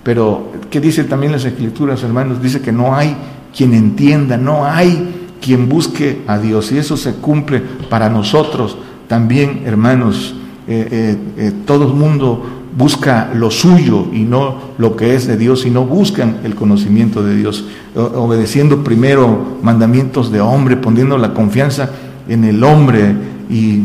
[0.02, 2.42] Pero, ¿qué dice también las escrituras, hermanos?
[2.42, 3.14] Dice que no hay
[3.56, 6.72] quien entienda, no hay quien busque a Dios.
[6.72, 10.34] Y eso se cumple para nosotros también, hermanos.
[10.66, 12.42] Eh, eh, eh, todo el mundo
[12.76, 17.36] busca lo suyo y no lo que es de Dios, sino buscan el conocimiento de
[17.36, 21.90] Dios, obedeciendo primero mandamientos de hombre, poniendo la confianza
[22.28, 23.14] en el hombre
[23.50, 23.82] y,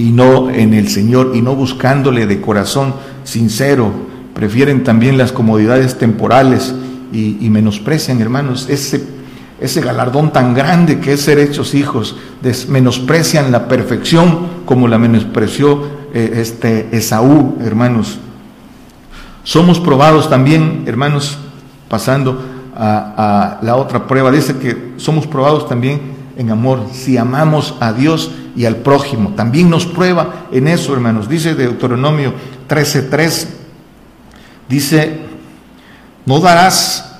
[0.00, 3.92] y no en el Señor, y no buscándole de corazón sincero.
[4.34, 6.74] Prefieren también las comodidades temporales
[7.12, 9.20] y, menosprecian, hermanos, ese
[9.60, 12.16] ese galardón tan grande que es ser hechos hijos,
[12.68, 15.82] menosprecian la perfección como la menospreció
[16.14, 18.18] eh, este Esaú, hermanos.
[19.44, 21.36] Somos probados también, hermanos,
[21.90, 22.42] pasando
[22.74, 27.92] a, a la otra prueba, dice que somos probados también en amor, si amamos a
[27.92, 29.34] Dios y al prójimo.
[29.36, 31.28] También nos prueba en eso, hermanos.
[31.28, 32.32] Dice Deuteronomio
[32.66, 33.46] 13:3,
[34.66, 35.20] dice,
[36.24, 37.18] no darás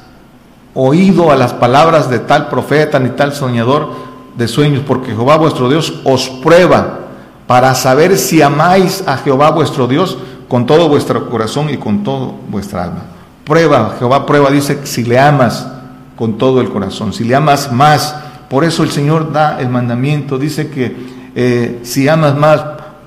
[0.72, 3.90] oído a las palabras de tal profeta ni tal soñador
[4.38, 7.00] de sueños, porque Jehová vuestro Dios os prueba
[7.46, 10.16] para saber si amáis a Jehová vuestro Dios
[10.48, 13.02] con todo vuestro corazón y con todo vuestra alma.
[13.44, 15.66] Prueba, Jehová prueba, dice, si le amas
[16.16, 18.29] con todo el corazón, si le amas más.
[18.50, 20.92] Por eso el Señor da el mandamiento, dice que
[21.36, 22.60] eh, si amas más,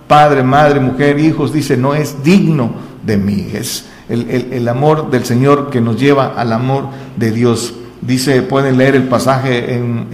[0.08, 2.72] padre, madre, mujer, hijos, dice, no es digno
[3.06, 3.50] de mí.
[3.54, 6.86] Es, el, amor del Señor que nos lleva al amor
[7.18, 7.74] de Dios.
[8.00, 10.08] Dice, pueden leer el pasaje en,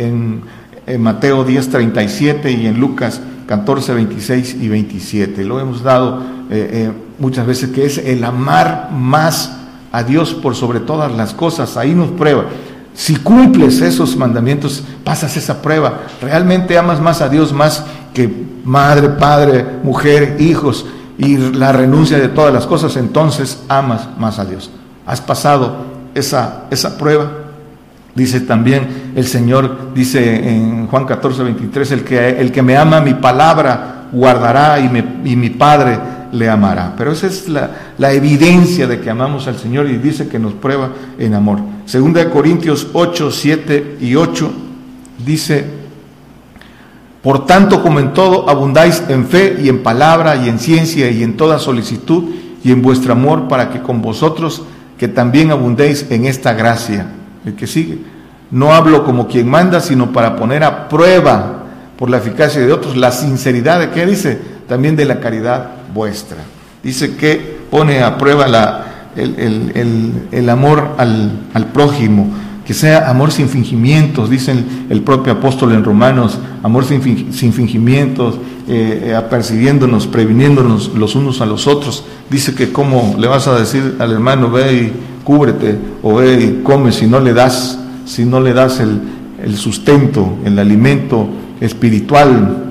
[0.88, 5.44] en, Mateo 10, 37 y en Lucas 14, 26 y 27.
[5.46, 9.60] Lo hemos dado eh, eh, muchas veces, que es el amar más
[9.92, 11.78] a Dios por sobre todas las cosas.
[11.78, 12.46] Ahí nos prueba.
[13.00, 16.02] Si cumples esos mandamientos, pasas esa prueba.
[16.22, 18.30] Realmente amas más a Dios más que
[18.66, 20.86] madre, padre, mujer, hijos
[21.18, 24.70] y la renuncia de todas las cosas, entonces amas más a Dios.
[25.06, 25.78] Has pasado
[26.14, 27.32] esa, esa prueba.
[28.16, 33.00] Dice también el Señor, dice en Juan 14, 23, el que, el que me ama
[33.00, 34.88] mi palabra guardará y,
[35.24, 35.98] y mi Padre
[36.32, 36.94] le amará.
[36.98, 37.72] Pero esa es la,
[38.14, 41.60] evidencia de que amamos al Señor y dice que nos prueba en amor.
[41.86, 44.52] Segunda de Corintios 8, 7 y 8
[45.26, 45.66] dice,
[47.22, 51.24] por tanto, como en todo abundáis en fe y en palabra y en ciencia y
[51.24, 52.24] en toda solicitud
[52.64, 54.64] y en vuestro amor para que con vosotros
[54.98, 57.08] que también abundéis en esta gracia.
[57.46, 57.98] El que sigue.
[58.52, 61.64] No hablo como quien manda, sino para poner a prueba
[61.98, 66.38] por la eficacia de otros la sinceridad de qué dice, también de la caridad vuestra.
[66.84, 72.28] Dice que pone a prueba la, el, amor al, al prójimo
[72.70, 74.54] que sea amor sin fingimientos, dice
[74.92, 78.36] el propio apóstol en Romanos, amor sin, fingimientos,
[78.68, 82.04] eh, apercibiéndonos, previniéndonos los unos a los otros.
[82.30, 86.62] Dice que cómo le vas a decir al hermano, ve y cúbrete, o ve y
[86.64, 89.02] come si no le das, si no le das el,
[89.44, 91.28] el sustento, el alimento
[91.60, 92.69] espiritual.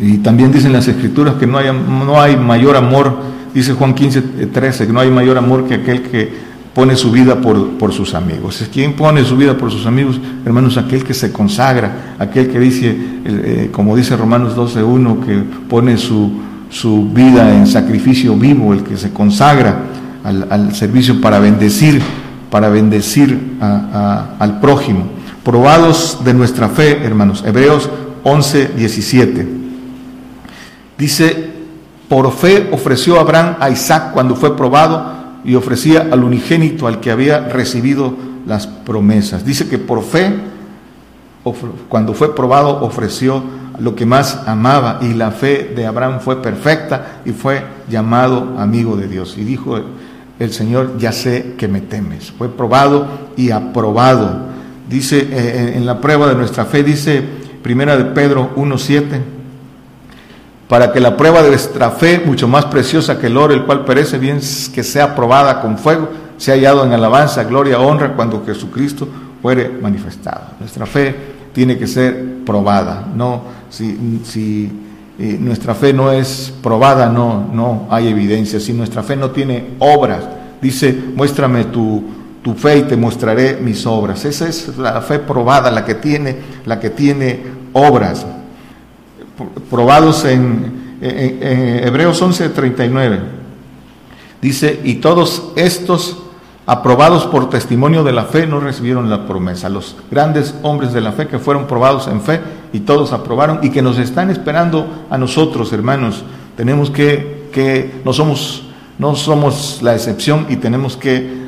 [0.00, 3.18] Y también dicen las escrituras que no hay, no hay mayor amor,
[3.52, 7.40] dice Juan 15, 13, que no hay mayor amor que aquel que pone su vida
[7.40, 8.64] por, sus amigos.
[8.72, 10.18] ¿Quién pone su vida por sus amigos?
[10.44, 15.98] Hermanos, aquel que se consagra, aquel que dice, eh, como dice Romanos 12.1, que pone
[15.98, 16.32] su,
[16.70, 19.82] su, vida en sacrificio vivo, el que se consagra
[20.24, 22.00] al, servicio para bendecir,
[22.50, 25.08] para bendecir al prójimo.
[25.44, 27.42] Probados de nuestra fe, hermanos.
[27.46, 27.90] Hebreos
[28.24, 29.59] 11.17.
[31.00, 31.34] Dice,
[32.10, 35.14] por fe ofreció Abraham a Isaac cuando fue probado
[35.46, 38.14] y ofrecía al unigénito, al que había recibido
[38.46, 39.42] las promesas.
[39.42, 40.30] Dice que por fe,
[41.88, 43.42] cuando fue probado, ofreció
[43.78, 48.94] lo que más amaba y la fe de Abraham fue perfecta y fue llamado amigo
[48.94, 49.38] de Dios.
[49.38, 49.80] Y dijo
[50.38, 52.30] el Señor, ya sé que me temes.
[52.30, 53.06] Fue probado
[53.38, 54.50] y aprobado.
[54.86, 57.22] Dice eh, en la prueba de nuestra fe, dice
[57.62, 59.39] Primera de Pedro 1.7
[60.70, 63.84] para que la prueba de nuestra fe, mucho más preciosa que el oro, el cual
[63.84, 64.38] perece bien
[64.72, 69.08] que sea probada con fuego, sea hallado en alabanza, gloria, honra, cuando Jesucristo
[69.42, 70.42] fuere manifestado.
[70.60, 71.12] Nuestra fe
[71.52, 73.04] tiene que ser probada.
[73.12, 74.70] No, si, si
[75.18, 78.60] eh, nuestra fe no es probada, no, no hay evidencia.
[78.60, 80.22] Si nuestra fe no tiene obras,
[80.62, 82.04] dice, muéstrame tu,
[82.44, 84.24] tu fe y te mostraré mis obras.
[84.24, 88.24] Esa es la fe probada, la que tiene, la que tiene obras
[89.70, 93.20] probados en, Hebreos 11:39.
[94.42, 96.18] Dice, y todos estos
[96.66, 99.68] aprobados por testimonio de la fe no recibieron la promesa.
[99.68, 102.40] Los grandes hombres de la fe que fueron probados en fe
[102.72, 106.22] y todos aprobaron y que nos están esperando a nosotros, hermanos.
[106.56, 108.64] Tenemos que, que no somos,
[108.98, 111.40] no somos la excepción y tenemos que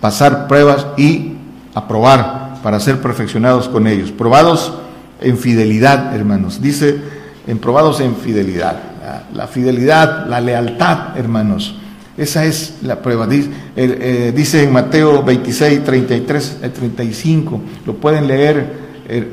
[0.00, 1.32] pasar pruebas y
[1.74, 4.10] aprobar para ser perfeccionados con ellos.
[4.10, 4.72] Probados
[5.24, 6.60] en fidelidad, hermanos.
[6.60, 6.96] Dice,
[7.46, 8.76] en probados en fidelidad.
[9.34, 11.76] La, fidelidad, la lealtad, hermanos.
[12.16, 13.26] Esa es la prueba.
[13.26, 17.60] Dice, eh, en Mateo 26, 33, 35.
[17.86, 18.84] Lo pueden leer,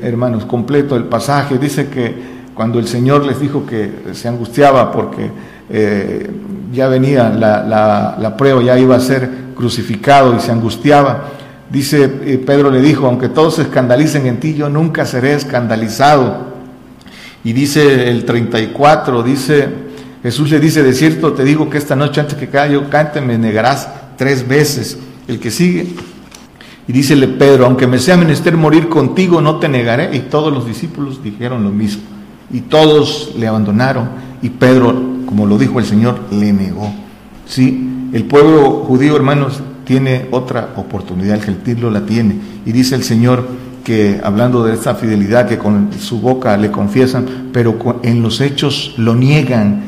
[0.02, 1.58] hermanos, completo el pasaje.
[1.58, 5.30] Dice que cuando el Señor les dijo que se angustiaba porque
[5.70, 6.30] eh,
[6.72, 11.24] ya venía la, la, prueba, ya iba a ser crucificado y se angustiaba.
[11.72, 16.52] Dice, eh, Pedro le dijo, aunque todos se escandalicen en ti, yo nunca seré escandalizado.
[17.44, 19.68] Y dice el 34, dice,
[20.22, 23.22] Jesús le dice, de cierto te digo que esta noche antes que cada yo cante
[23.22, 24.98] me negarás tres veces.
[25.26, 25.86] El que sigue,
[26.86, 30.14] y dícele Pedro, aunque me sea menester morir contigo, no te negaré.
[30.14, 32.02] Y todos los discípulos dijeron lo mismo.
[32.52, 34.10] Y todos le abandonaron.
[34.42, 36.92] Y Pedro, como lo dijo el Señor, le negó.
[37.46, 42.36] Sí, el pueblo judío, hermanos, tiene otra oportunidad, el gentil la tiene.
[42.64, 43.46] Y dice el Señor
[43.84, 48.94] que, hablando de esta fidelidad, que con su boca le confiesan, pero en los hechos
[48.96, 49.82] lo niegan,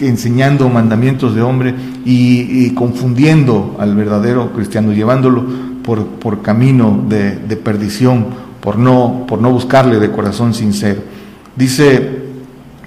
[0.00, 5.44] enseñando mandamientos de hombre y, confundiendo al verdadero cristiano, llevándolo
[5.84, 8.26] por, por camino de, perdición,
[8.60, 11.02] por no, por no buscarle de corazón sincero.
[11.54, 12.22] Dice,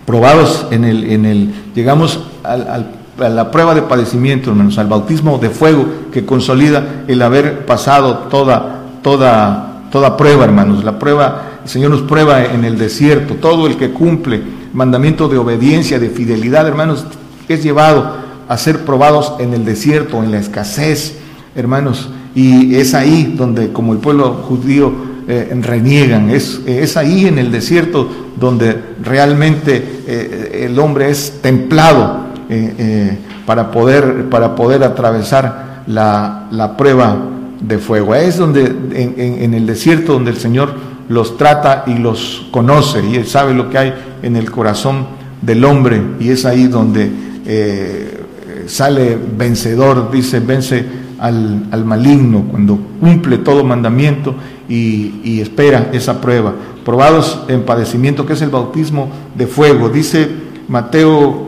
[0.05, 5.49] probados en el, en el llegamos al la prueba de padecimiento, hermanos, al bautismo de
[5.49, 10.83] fuego que consolida el haber pasado toda, toda, toda prueba, hermanos.
[10.83, 13.35] La prueba, el Señor nos prueba en el desierto.
[13.35, 14.41] Todo el que cumple
[14.73, 17.05] mandamiento de obediencia, de fidelidad, hermanos,
[17.47, 21.17] es llevado a ser probados en el desierto, en la escasez,
[21.55, 22.09] hermanos.
[22.35, 24.91] Y es ahí donde, como el pueblo judío,
[25.27, 26.29] eh, reniegan.
[26.29, 33.17] Es, es, ahí en el desierto donde realmente eh, el hombre es templado eh, eh,
[33.45, 37.17] para, poder, para poder atravesar la, la, prueba
[37.59, 38.13] de fuego.
[38.13, 40.73] Es donde, en, el desierto donde el Señor
[41.09, 45.07] los trata y los conoce y Él sabe lo que hay en el corazón
[45.41, 47.11] del hombre y es ahí donde
[47.45, 48.23] eh,
[48.67, 50.85] sale vencedor, dice, vence
[51.19, 54.35] al, al, maligno, cuando cumple todo mandamiento
[54.69, 56.53] y, y, espera esa prueba.
[56.83, 59.89] Probados en padecimiento, que es el bautismo de fuego.
[59.89, 60.27] Dice
[60.67, 61.44] Mateo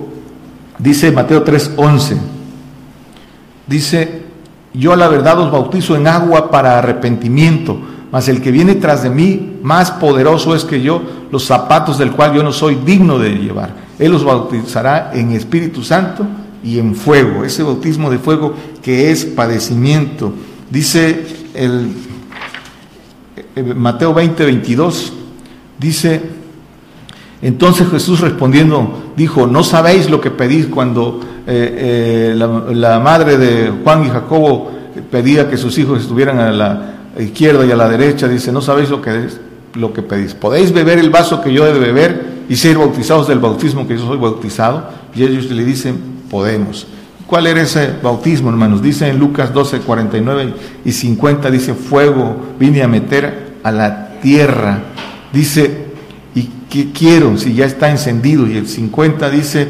[0.80, 2.18] Dice Mateo 3:11,
[3.66, 4.22] dice,
[4.74, 7.80] yo a la verdad os bautizo en agua para arrepentimiento,
[8.12, 11.02] mas el que viene tras de mí, más poderoso es que yo,
[11.32, 13.74] los zapatos del cual yo no soy digno de llevar.
[14.00, 16.26] Él os bautizará en Espíritu Santo
[16.64, 20.32] y en fuego, ese bautismo de fuego que es padecimiento.
[20.70, 21.92] Dice el,
[23.76, 25.14] Mateo 20, 22,
[25.80, 26.22] dice,
[27.42, 33.72] Entonces Jesús respondiendo dijo, no sabéis lo que pedís cuando eh, eh, la, madre de
[33.84, 34.72] Juan y Jacobo
[35.12, 38.90] pedía que sus hijos estuvieran a la izquierda y a la derecha, dice, no sabéis
[38.90, 39.28] lo que,
[39.76, 40.34] lo que pedís.
[40.34, 43.98] ¿Podéis beber el vaso que yo he de beber y ser bautizados del bautismo que
[43.98, 44.90] yo soy bautizado?
[45.16, 45.98] Y ellos le dicen,
[46.30, 46.88] podemos.
[47.28, 48.82] ¿Cuál era ese bautismo, hermanos?
[48.82, 50.54] Dice en Lucas 12, 49
[50.86, 54.80] y 50, dice, fuego vine a meter a la tierra.
[55.34, 55.87] Dice,
[56.70, 58.48] ¿qué quiero si ya está encendido?
[58.48, 59.68] Y el 50 dice,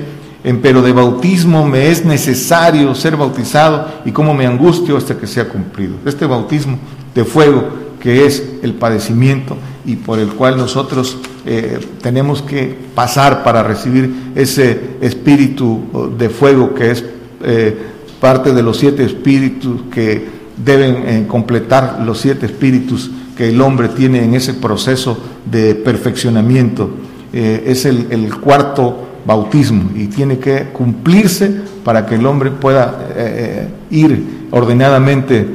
[0.62, 5.48] pero de bautismo me es necesario ser bautizado y cómo me angustio hasta que sea
[5.50, 5.96] cumplido.
[6.06, 6.78] Este bautismo
[7.14, 13.44] de fuego que es el padecimiento y por el cual nosotros eh, tenemos que pasar
[13.44, 17.04] para recibir ese espíritu oh, de fuego que es
[17.44, 17.78] eh,
[18.20, 20.26] parte de los siete espíritus que
[20.64, 25.18] deben eh, completar los siete espíritus que el hombre tiene en ese proceso
[25.50, 26.90] de perfeccionamiento.
[27.32, 31.52] Eh, es el, cuarto bautismo y tiene que cumplirse
[31.84, 35.46] para que el hombre pueda eh, eh, ir ordenadamente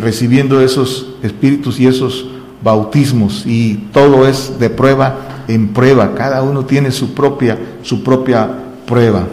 [0.00, 2.26] recibiendo esos espíritus y esos
[2.64, 8.48] bautismos y todo es de prueba en prueba, cada uno tiene su propia, su propia
[8.86, 9.26] prueba.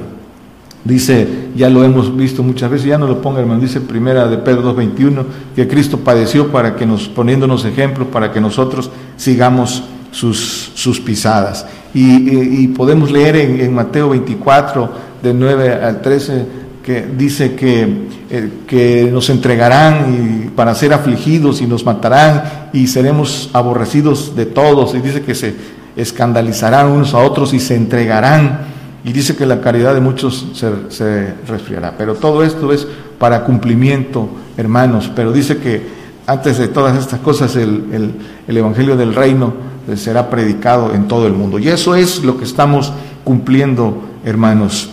[0.84, 4.38] Dice, ya lo hemos visto muchas veces, ya no lo ponga hermano, dice primera de
[4.38, 5.24] Pedro 2.21,
[5.56, 11.66] que Cristo padeció para que nos, poniéndonos ejemplo, para que nosotros sigamos sus, sus pisadas.
[11.94, 14.90] Y, podemos leer en, Mateo 24,
[15.24, 16.46] de 9 al 13,
[16.84, 22.88] que dice que, eh, que nos entregarán y, para ser afligidos y nos matarán y
[22.88, 24.94] seremos aborrecidos de todos.
[24.94, 25.56] Y dice que se
[25.96, 28.75] escandalizarán unos a otros y se entregarán
[29.06, 31.94] y dice que la caridad de muchos se, resfriará.
[31.96, 32.88] Pero todo esto es
[33.20, 34.28] para cumplimiento,
[34.58, 35.12] hermanos.
[35.16, 35.88] Pero dice que
[36.26, 38.16] antes de todas estas cosas el,
[38.48, 39.54] Evangelio del Reino
[39.96, 41.60] será predicado en todo el mundo.
[41.60, 42.94] Y eso es lo que estamos
[43.24, 44.90] cumpliendo, hermanos.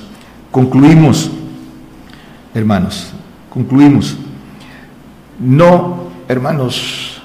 [0.51, 1.31] Concluimos,
[2.55, 3.13] hermanos,
[3.49, 4.19] concluimos.
[5.41, 7.23] No, hermanos,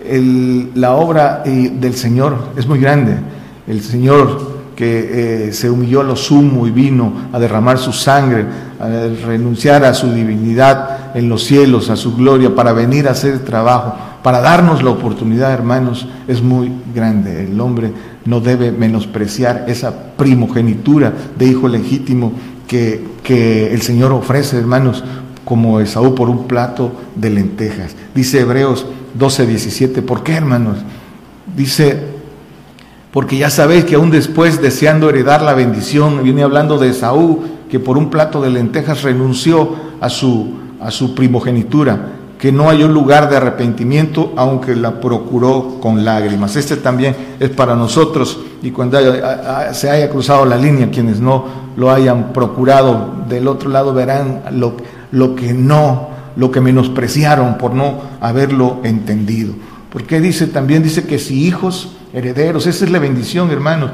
[0.00, 3.18] la obra eh, del Señor es muy grande.
[3.66, 8.44] El Señor que eh, se humilló a lo sumo y vino a derramar su sangre,
[8.80, 8.88] a
[9.26, 13.94] renunciar a su divinidad en los cielos, a su gloria, para venir a hacer trabajo,
[14.22, 17.44] para darnos la oportunidad, hermanos, es muy grande.
[17.44, 17.92] El hombre
[18.24, 22.32] no debe menospreciar esa primogenitura de hijo legítimo
[22.66, 25.04] que, que el Señor ofrece, hermanos,
[25.44, 27.94] como Esaú por un plato de lentejas.
[28.14, 30.78] Dice Hebreos 12, 17, ¿por qué, hermanos?
[31.54, 32.13] Dice
[33.14, 37.78] porque ya sabéis que aún después, deseando heredar la bendición, viene hablando de Esaú, que
[37.78, 39.68] por un plato de lentejas renunció
[40.00, 42.08] a su, a su primogenitura,
[42.40, 46.56] que no un lugar de arrepentimiento, aunque la procuró con lágrimas.
[46.56, 48.98] Este también es para nosotros, y cuando
[49.72, 51.44] se haya cruzado la línea, quienes no
[51.76, 54.74] lo hayan procurado del otro lado verán lo,
[55.12, 59.54] lo que no, lo que menospreciaron por no haberlo entendido.
[59.94, 62.66] Porque dice también, dice que si hijos, herederos.
[62.66, 63.92] Esa es la bendición, hermanos.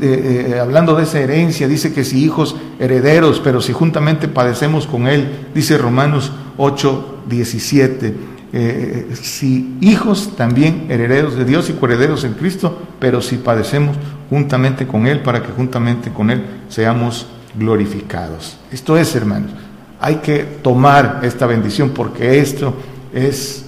[0.00, 5.08] Eh, hablando de esa herencia, dice que si hijos herederos, pero si juntamente padecemos con
[5.08, 8.14] Él, dice Romanos 8, 17,
[8.52, 13.96] eh, si hijos también herederos de Dios y coherederos en Cristo, pero si padecemos
[14.30, 17.26] juntamente con Él, para que juntamente con Él seamos
[17.58, 18.58] glorificados.
[18.70, 19.50] Esto es, hermanos,
[19.98, 22.74] hay que tomar esta bendición porque esto
[23.12, 23.64] es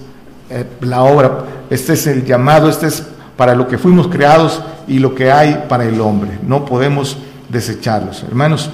[0.49, 3.03] eh, la obra, este es el llamado, este es
[3.35, 6.39] para lo que fuimos creados y lo que hay para el hombre.
[6.45, 7.17] No podemos
[7.49, 8.23] desecharlos.
[8.23, 8.69] Hermanos,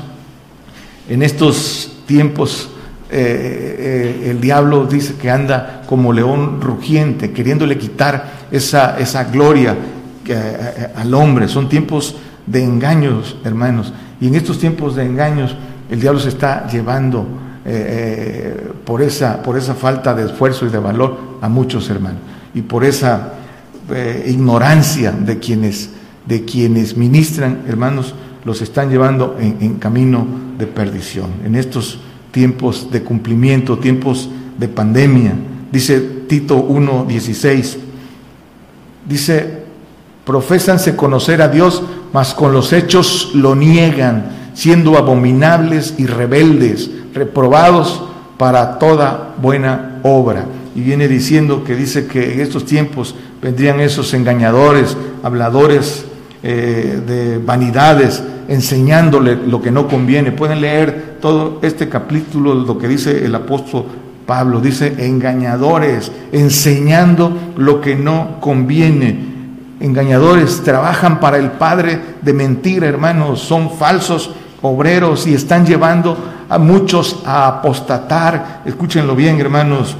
[1.07, 2.69] en estos tiempos
[3.09, 9.75] eh, eh, el diablo dice que anda como león rugiente, queriéndole quitar esa, esa gloria
[10.95, 11.47] al hombre.
[11.47, 12.15] Son tiempos
[12.45, 13.93] de engaños, hermanos.
[14.19, 15.55] Y en estos tiempos de engaños
[15.89, 17.25] el diablo se está llevando
[18.91, 22.19] por, esa, por esa falta de esfuerzo y de valor a muchos hermanos.
[22.53, 23.35] Y por esa
[23.89, 25.91] eh, ignorancia de quienes,
[26.25, 28.13] de quienes ministran, hermanos,
[28.43, 30.27] los están llevando en, camino
[30.57, 31.27] de perdición.
[31.45, 31.99] En estos
[32.31, 35.35] tiempos de cumplimiento, tiempos de pandemia,
[35.71, 37.77] dice Tito 1.16,
[39.07, 39.63] dice,
[40.25, 41.81] profésanse conocer a Dios,
[42.11, 48.10] mas con los hechos lo niegan, siendo abominables y rebeldes, reprobados
[48.41, 50.45] para toda buena obra.
[50.73, 56.05] Y viene diciendo que dice que en estos tiempos vendrían esos engañadores, habladores
[56.41, 60.31] eh, de vanidades, enseñándole lo que no conviene.
[60.31, 63.85] Pueden leer todo este capítulo, lo que dice el apóstol
[64.25, 69.19] Pablo, dice engañadores, enseñando lo que no conviene.
[69.79, 74.31] engañadores, trabajan para el padre de mentira, hermanos, son falsos
[74.63, 76.17] obreros y están llevando
[76.51, 78.61] a muchos a apostatar.
[78.65, 79.95] Escúchenlo bien, hermanos,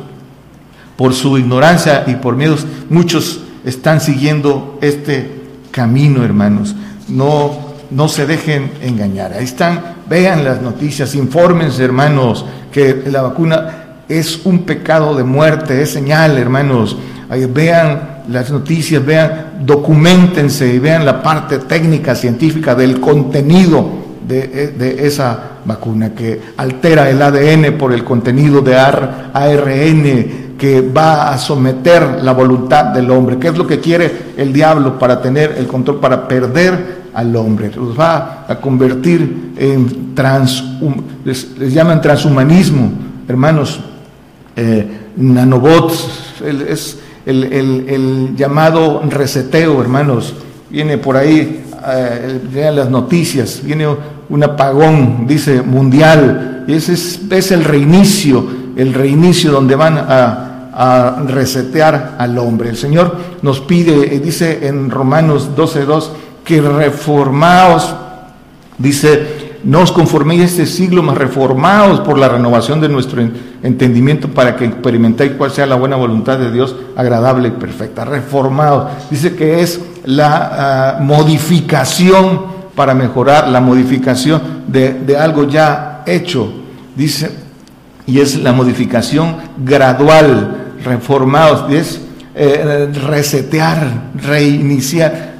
[0.97, 5.31] por su ignorancia y por miedos, muchos están siguiendo este
[5.71, 6.75] camino, hermanos.
[7.07, 7.51] No,
[7.89, 9.31] no se dejen engañar.
[9.31, 15.81] Ahí están, vean las noticias, infórmense, hermanos, que la vacuna es un pecado de muerte,
[15.81, 16.97] es señal, hermanos.
[17.29, 24.00] Ahí vean las noticias, vean, documentense y vean la parte técnica, científica del contenido
[24.31, 31.37] de, esa vacuna que altera el ADN por el contenido de ARN que va a
[31.39, 33.37] someter la voluntad del hombre.
[33.39, 37.71] ¿Qué es lo que quiere el diablo para tener el control, para perder al hombre?
[37.75, 40.63] Los va a convertir en trans,
[41.25, 42.91] les, llaman transhumanismo,
[43.27, 43.79] hermanos,
[44.55, 46.07] eh, nanobots,
[46.69, 50.33] es el, llamado reseteo, hermanos.
[50.69, 53.87] Viene por ahí, eh, las noticias, viene
[54.31, 56.63] un apagón, dice, mundial.
[56.67, 62.69] Ese es, el reinicio, el reinicio donde van a, a resetear al hombre.
[62.69, 66.09] El Señor nos pide, eh, dice en Romanos 12.2,
[66.45, 67.93] que reformaos,
[68.77, 73.21] dice, no os conforméis a este siglo, mas reformaos por la renovación de nuestro
[73.61, 78.05] entendimiento para que experimentéis cuál sea la buena voluntad de Dios, agradable y perfecta.
[78.05, 78.91] Reformaos.
[79.11, 86.51] Dice que es la ah, modificación para mejorar, la modificación de, algo ya hecho.
[86.95, 87.29] Dice,
[88.07, 92.01] y es la modificación gradual, reformados, es
[92.33, 95.33] eh, resetear, reiniciar.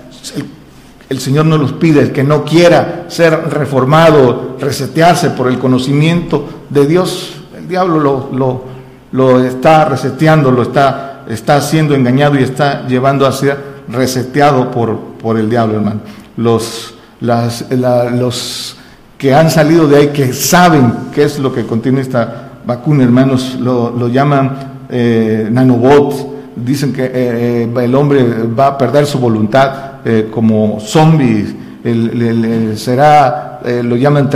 [1.10, 6.48] El Señor no los pide, el que no quiera ser reformado, resetearse por el conocimiento
[6.70, 8.64] de Dios, el diablo lo, lo,
[9.14, 14.96] lo está reseteando, lo está, está siendo engañado y está llevando a ser reseteado por,
[15.20, 16.02] por el diablo, hermano.
[16.38, 18.78] Los, los
[19.17, 23.57] que han salido de ahí, que saben qué es lo que contiene esta vacuna, hermanos,
[23.59, 29.19] lo, lo llaman eh, nanobots, dicen que eh, eh, el hombre va a perder su
[29.19, 31.53] voluntad eh, como zombies,
[32.76, 34.30] será, eh, lo llaman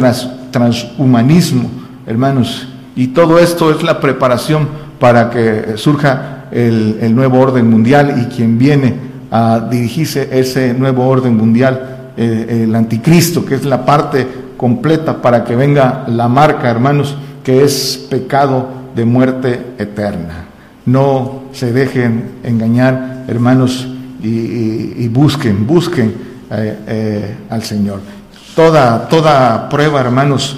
[0.51, 1.69] transhumanismo,
[2.07, 2.67] hermanos.
[2.95, 4.67] Y todo esto es la preparación
[4.99, 8.95] para que surja el, nuevo orden mundial y quien viene
[9.29, 15.43] a dirigirse ese nuevo orden mundial, eh, el anticristo, que es la parte completa para
[15.43, 20.45] que venga la marca, hermanos, que es pecado de muerte eterna.
[20.85, 23.87] No se dejen engañar, hermanos,
[24.21, 26.15] y, busquen, busquen
[26.49, 27.99] eh, eh, al Señor.
[28.55, 30.57] Toda, toda prueba, hermanos,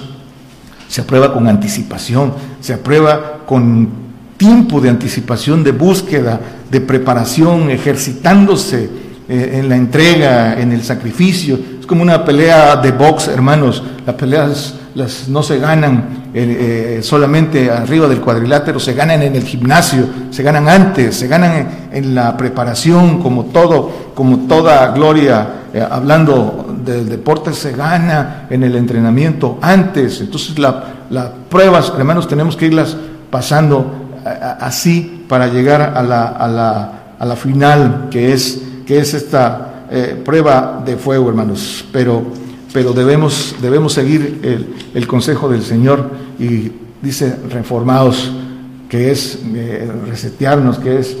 [0.88, 3.88] se aprueba con anticipación, se aprueba con
[4.36, 6.40] tiempo de anticipación, de búsqueda,
[6.70, 11.58] de preparación, ejercitándose eh, en la entrega, en el sacrificio.
[11.80, 13.82] Es como una pelea de box, hermanos.
[14.06, 19.42] Las peleas las, no se ganan eh, solamente arriba del cuadrilátero, se ganan en el
[19.42, 25.86] gimnasio, se ganan antes, se ganan en, la preparación, como todo, como toda gloria, eh,
[25.88, 30.22] hablando del deporte, se gana en el entrenamiento antes.
[30.22, 30.74] Entonces las
[31.50, 32.96] pruebas, hermanos, tenemos que irlas
[33.30, 34.08] pasando
[34.58, 39.84] así para llegar a la, a la, a la final, que es, que es esta
[39.90, 41.84] eh, prueba de fuego, hermanos.
[41.92, 42.24] Pero
[42.72, 44.40] pero debemos, debemos seguir
[44.94, 46.70] el, consejo del Señor y
[47.02, 48.30] dice reformados,
[48.88, 51.16] que es eh, resetearnos, que es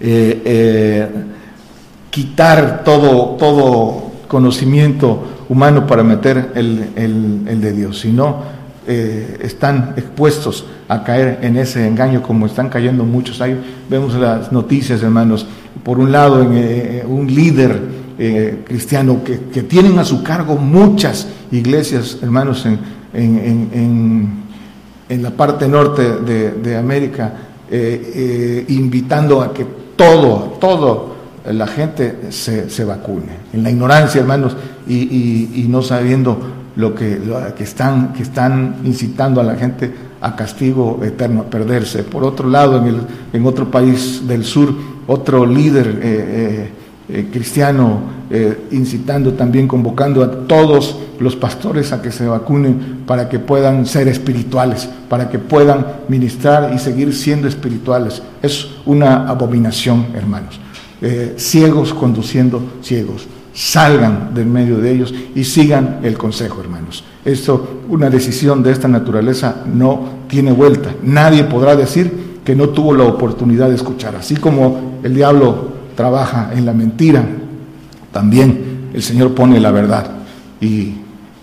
[0.00, 1.08] eh,
[2.10, 8.54] quitar todo, todo conocimiento humano para meter el, el de Dios, si no
[8.86, 13.40] están expuestos a caer en ese engaño como están cayendo muchos.
[13.40, 13.58] Ahí
[13.88, 15.46] vemos las noticias, hermanos.
[15.82, 17.80] Por un lado, en, un líder
[18.18, 22.78] eh, cristiano que, tienen a su cargo muchas iglesias, hermanos, en,
[23.12, 24.44] en,
[25.22, 27.32] la parte norte de, América,
[27.70, 29.66] eh, eh, invitando a que
[29.96, 31.14] todo, todo
[31.52, 33.32] la gente se, se vacune.
[33.52, 34.56] En la ignorancia, hermanos,
[34.88, 36.38] y, no sabiendo
[36.76, 37.20] lo que,
[37.56, 42.02] que, están, que están incitando a la gente a castigo eterno, a perderse.
[42.02, 43.00] Por otro lado, en, el,
[43.32, 44.74] en otro país del sur,
[45.06, 46.70] otro líder
[47.06, 48.00] eh, cristiano,
[48.30, 53.84] eh, incitando también, convocando a todos los pastores a que se vacunen para que puedan
[53.84, 58.22] ser espirituales, para que puedan ministrar y seguir siendo espirituales.
[58.40, 60.58] Es una abominación, hermanos.
[61.02, 63.26] Eh, ciegos conduciendo ciegos.
[63.52, 67.04] Salgan del medio de ellos y sigan el consejo, hermanos.
[67.22, 70.94] Esto, una decisión de esta naturaleza no tiene vuelta.
[71.02, 72.10] Nadie podrá decir
[72.44, 74.14] que no tuvo la oportunidad de escuchar.
[74.16, 77.24] Así como el diablo trabaja en la mentira,
[78.12, 80.10] también el Señor pone la verdad.
[80.60, 81.00] Y,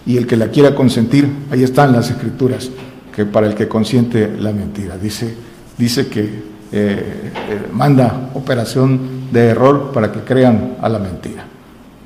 [0.08, 2.70] el que la quiera consentir, ahí están las escrituras,
[3.16, 4.98] que para el que consiente la mentira.
[4.98, 5.34] Dice,
[5.78, 6.32] dice que eh,
[6.72, 7.32] eh,
[7.72, 9.00] manda operación
[9.32, 11.46] de error para que crean a la mentira.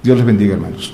[0.03, 0.93] Dios les bendiga, hermanos.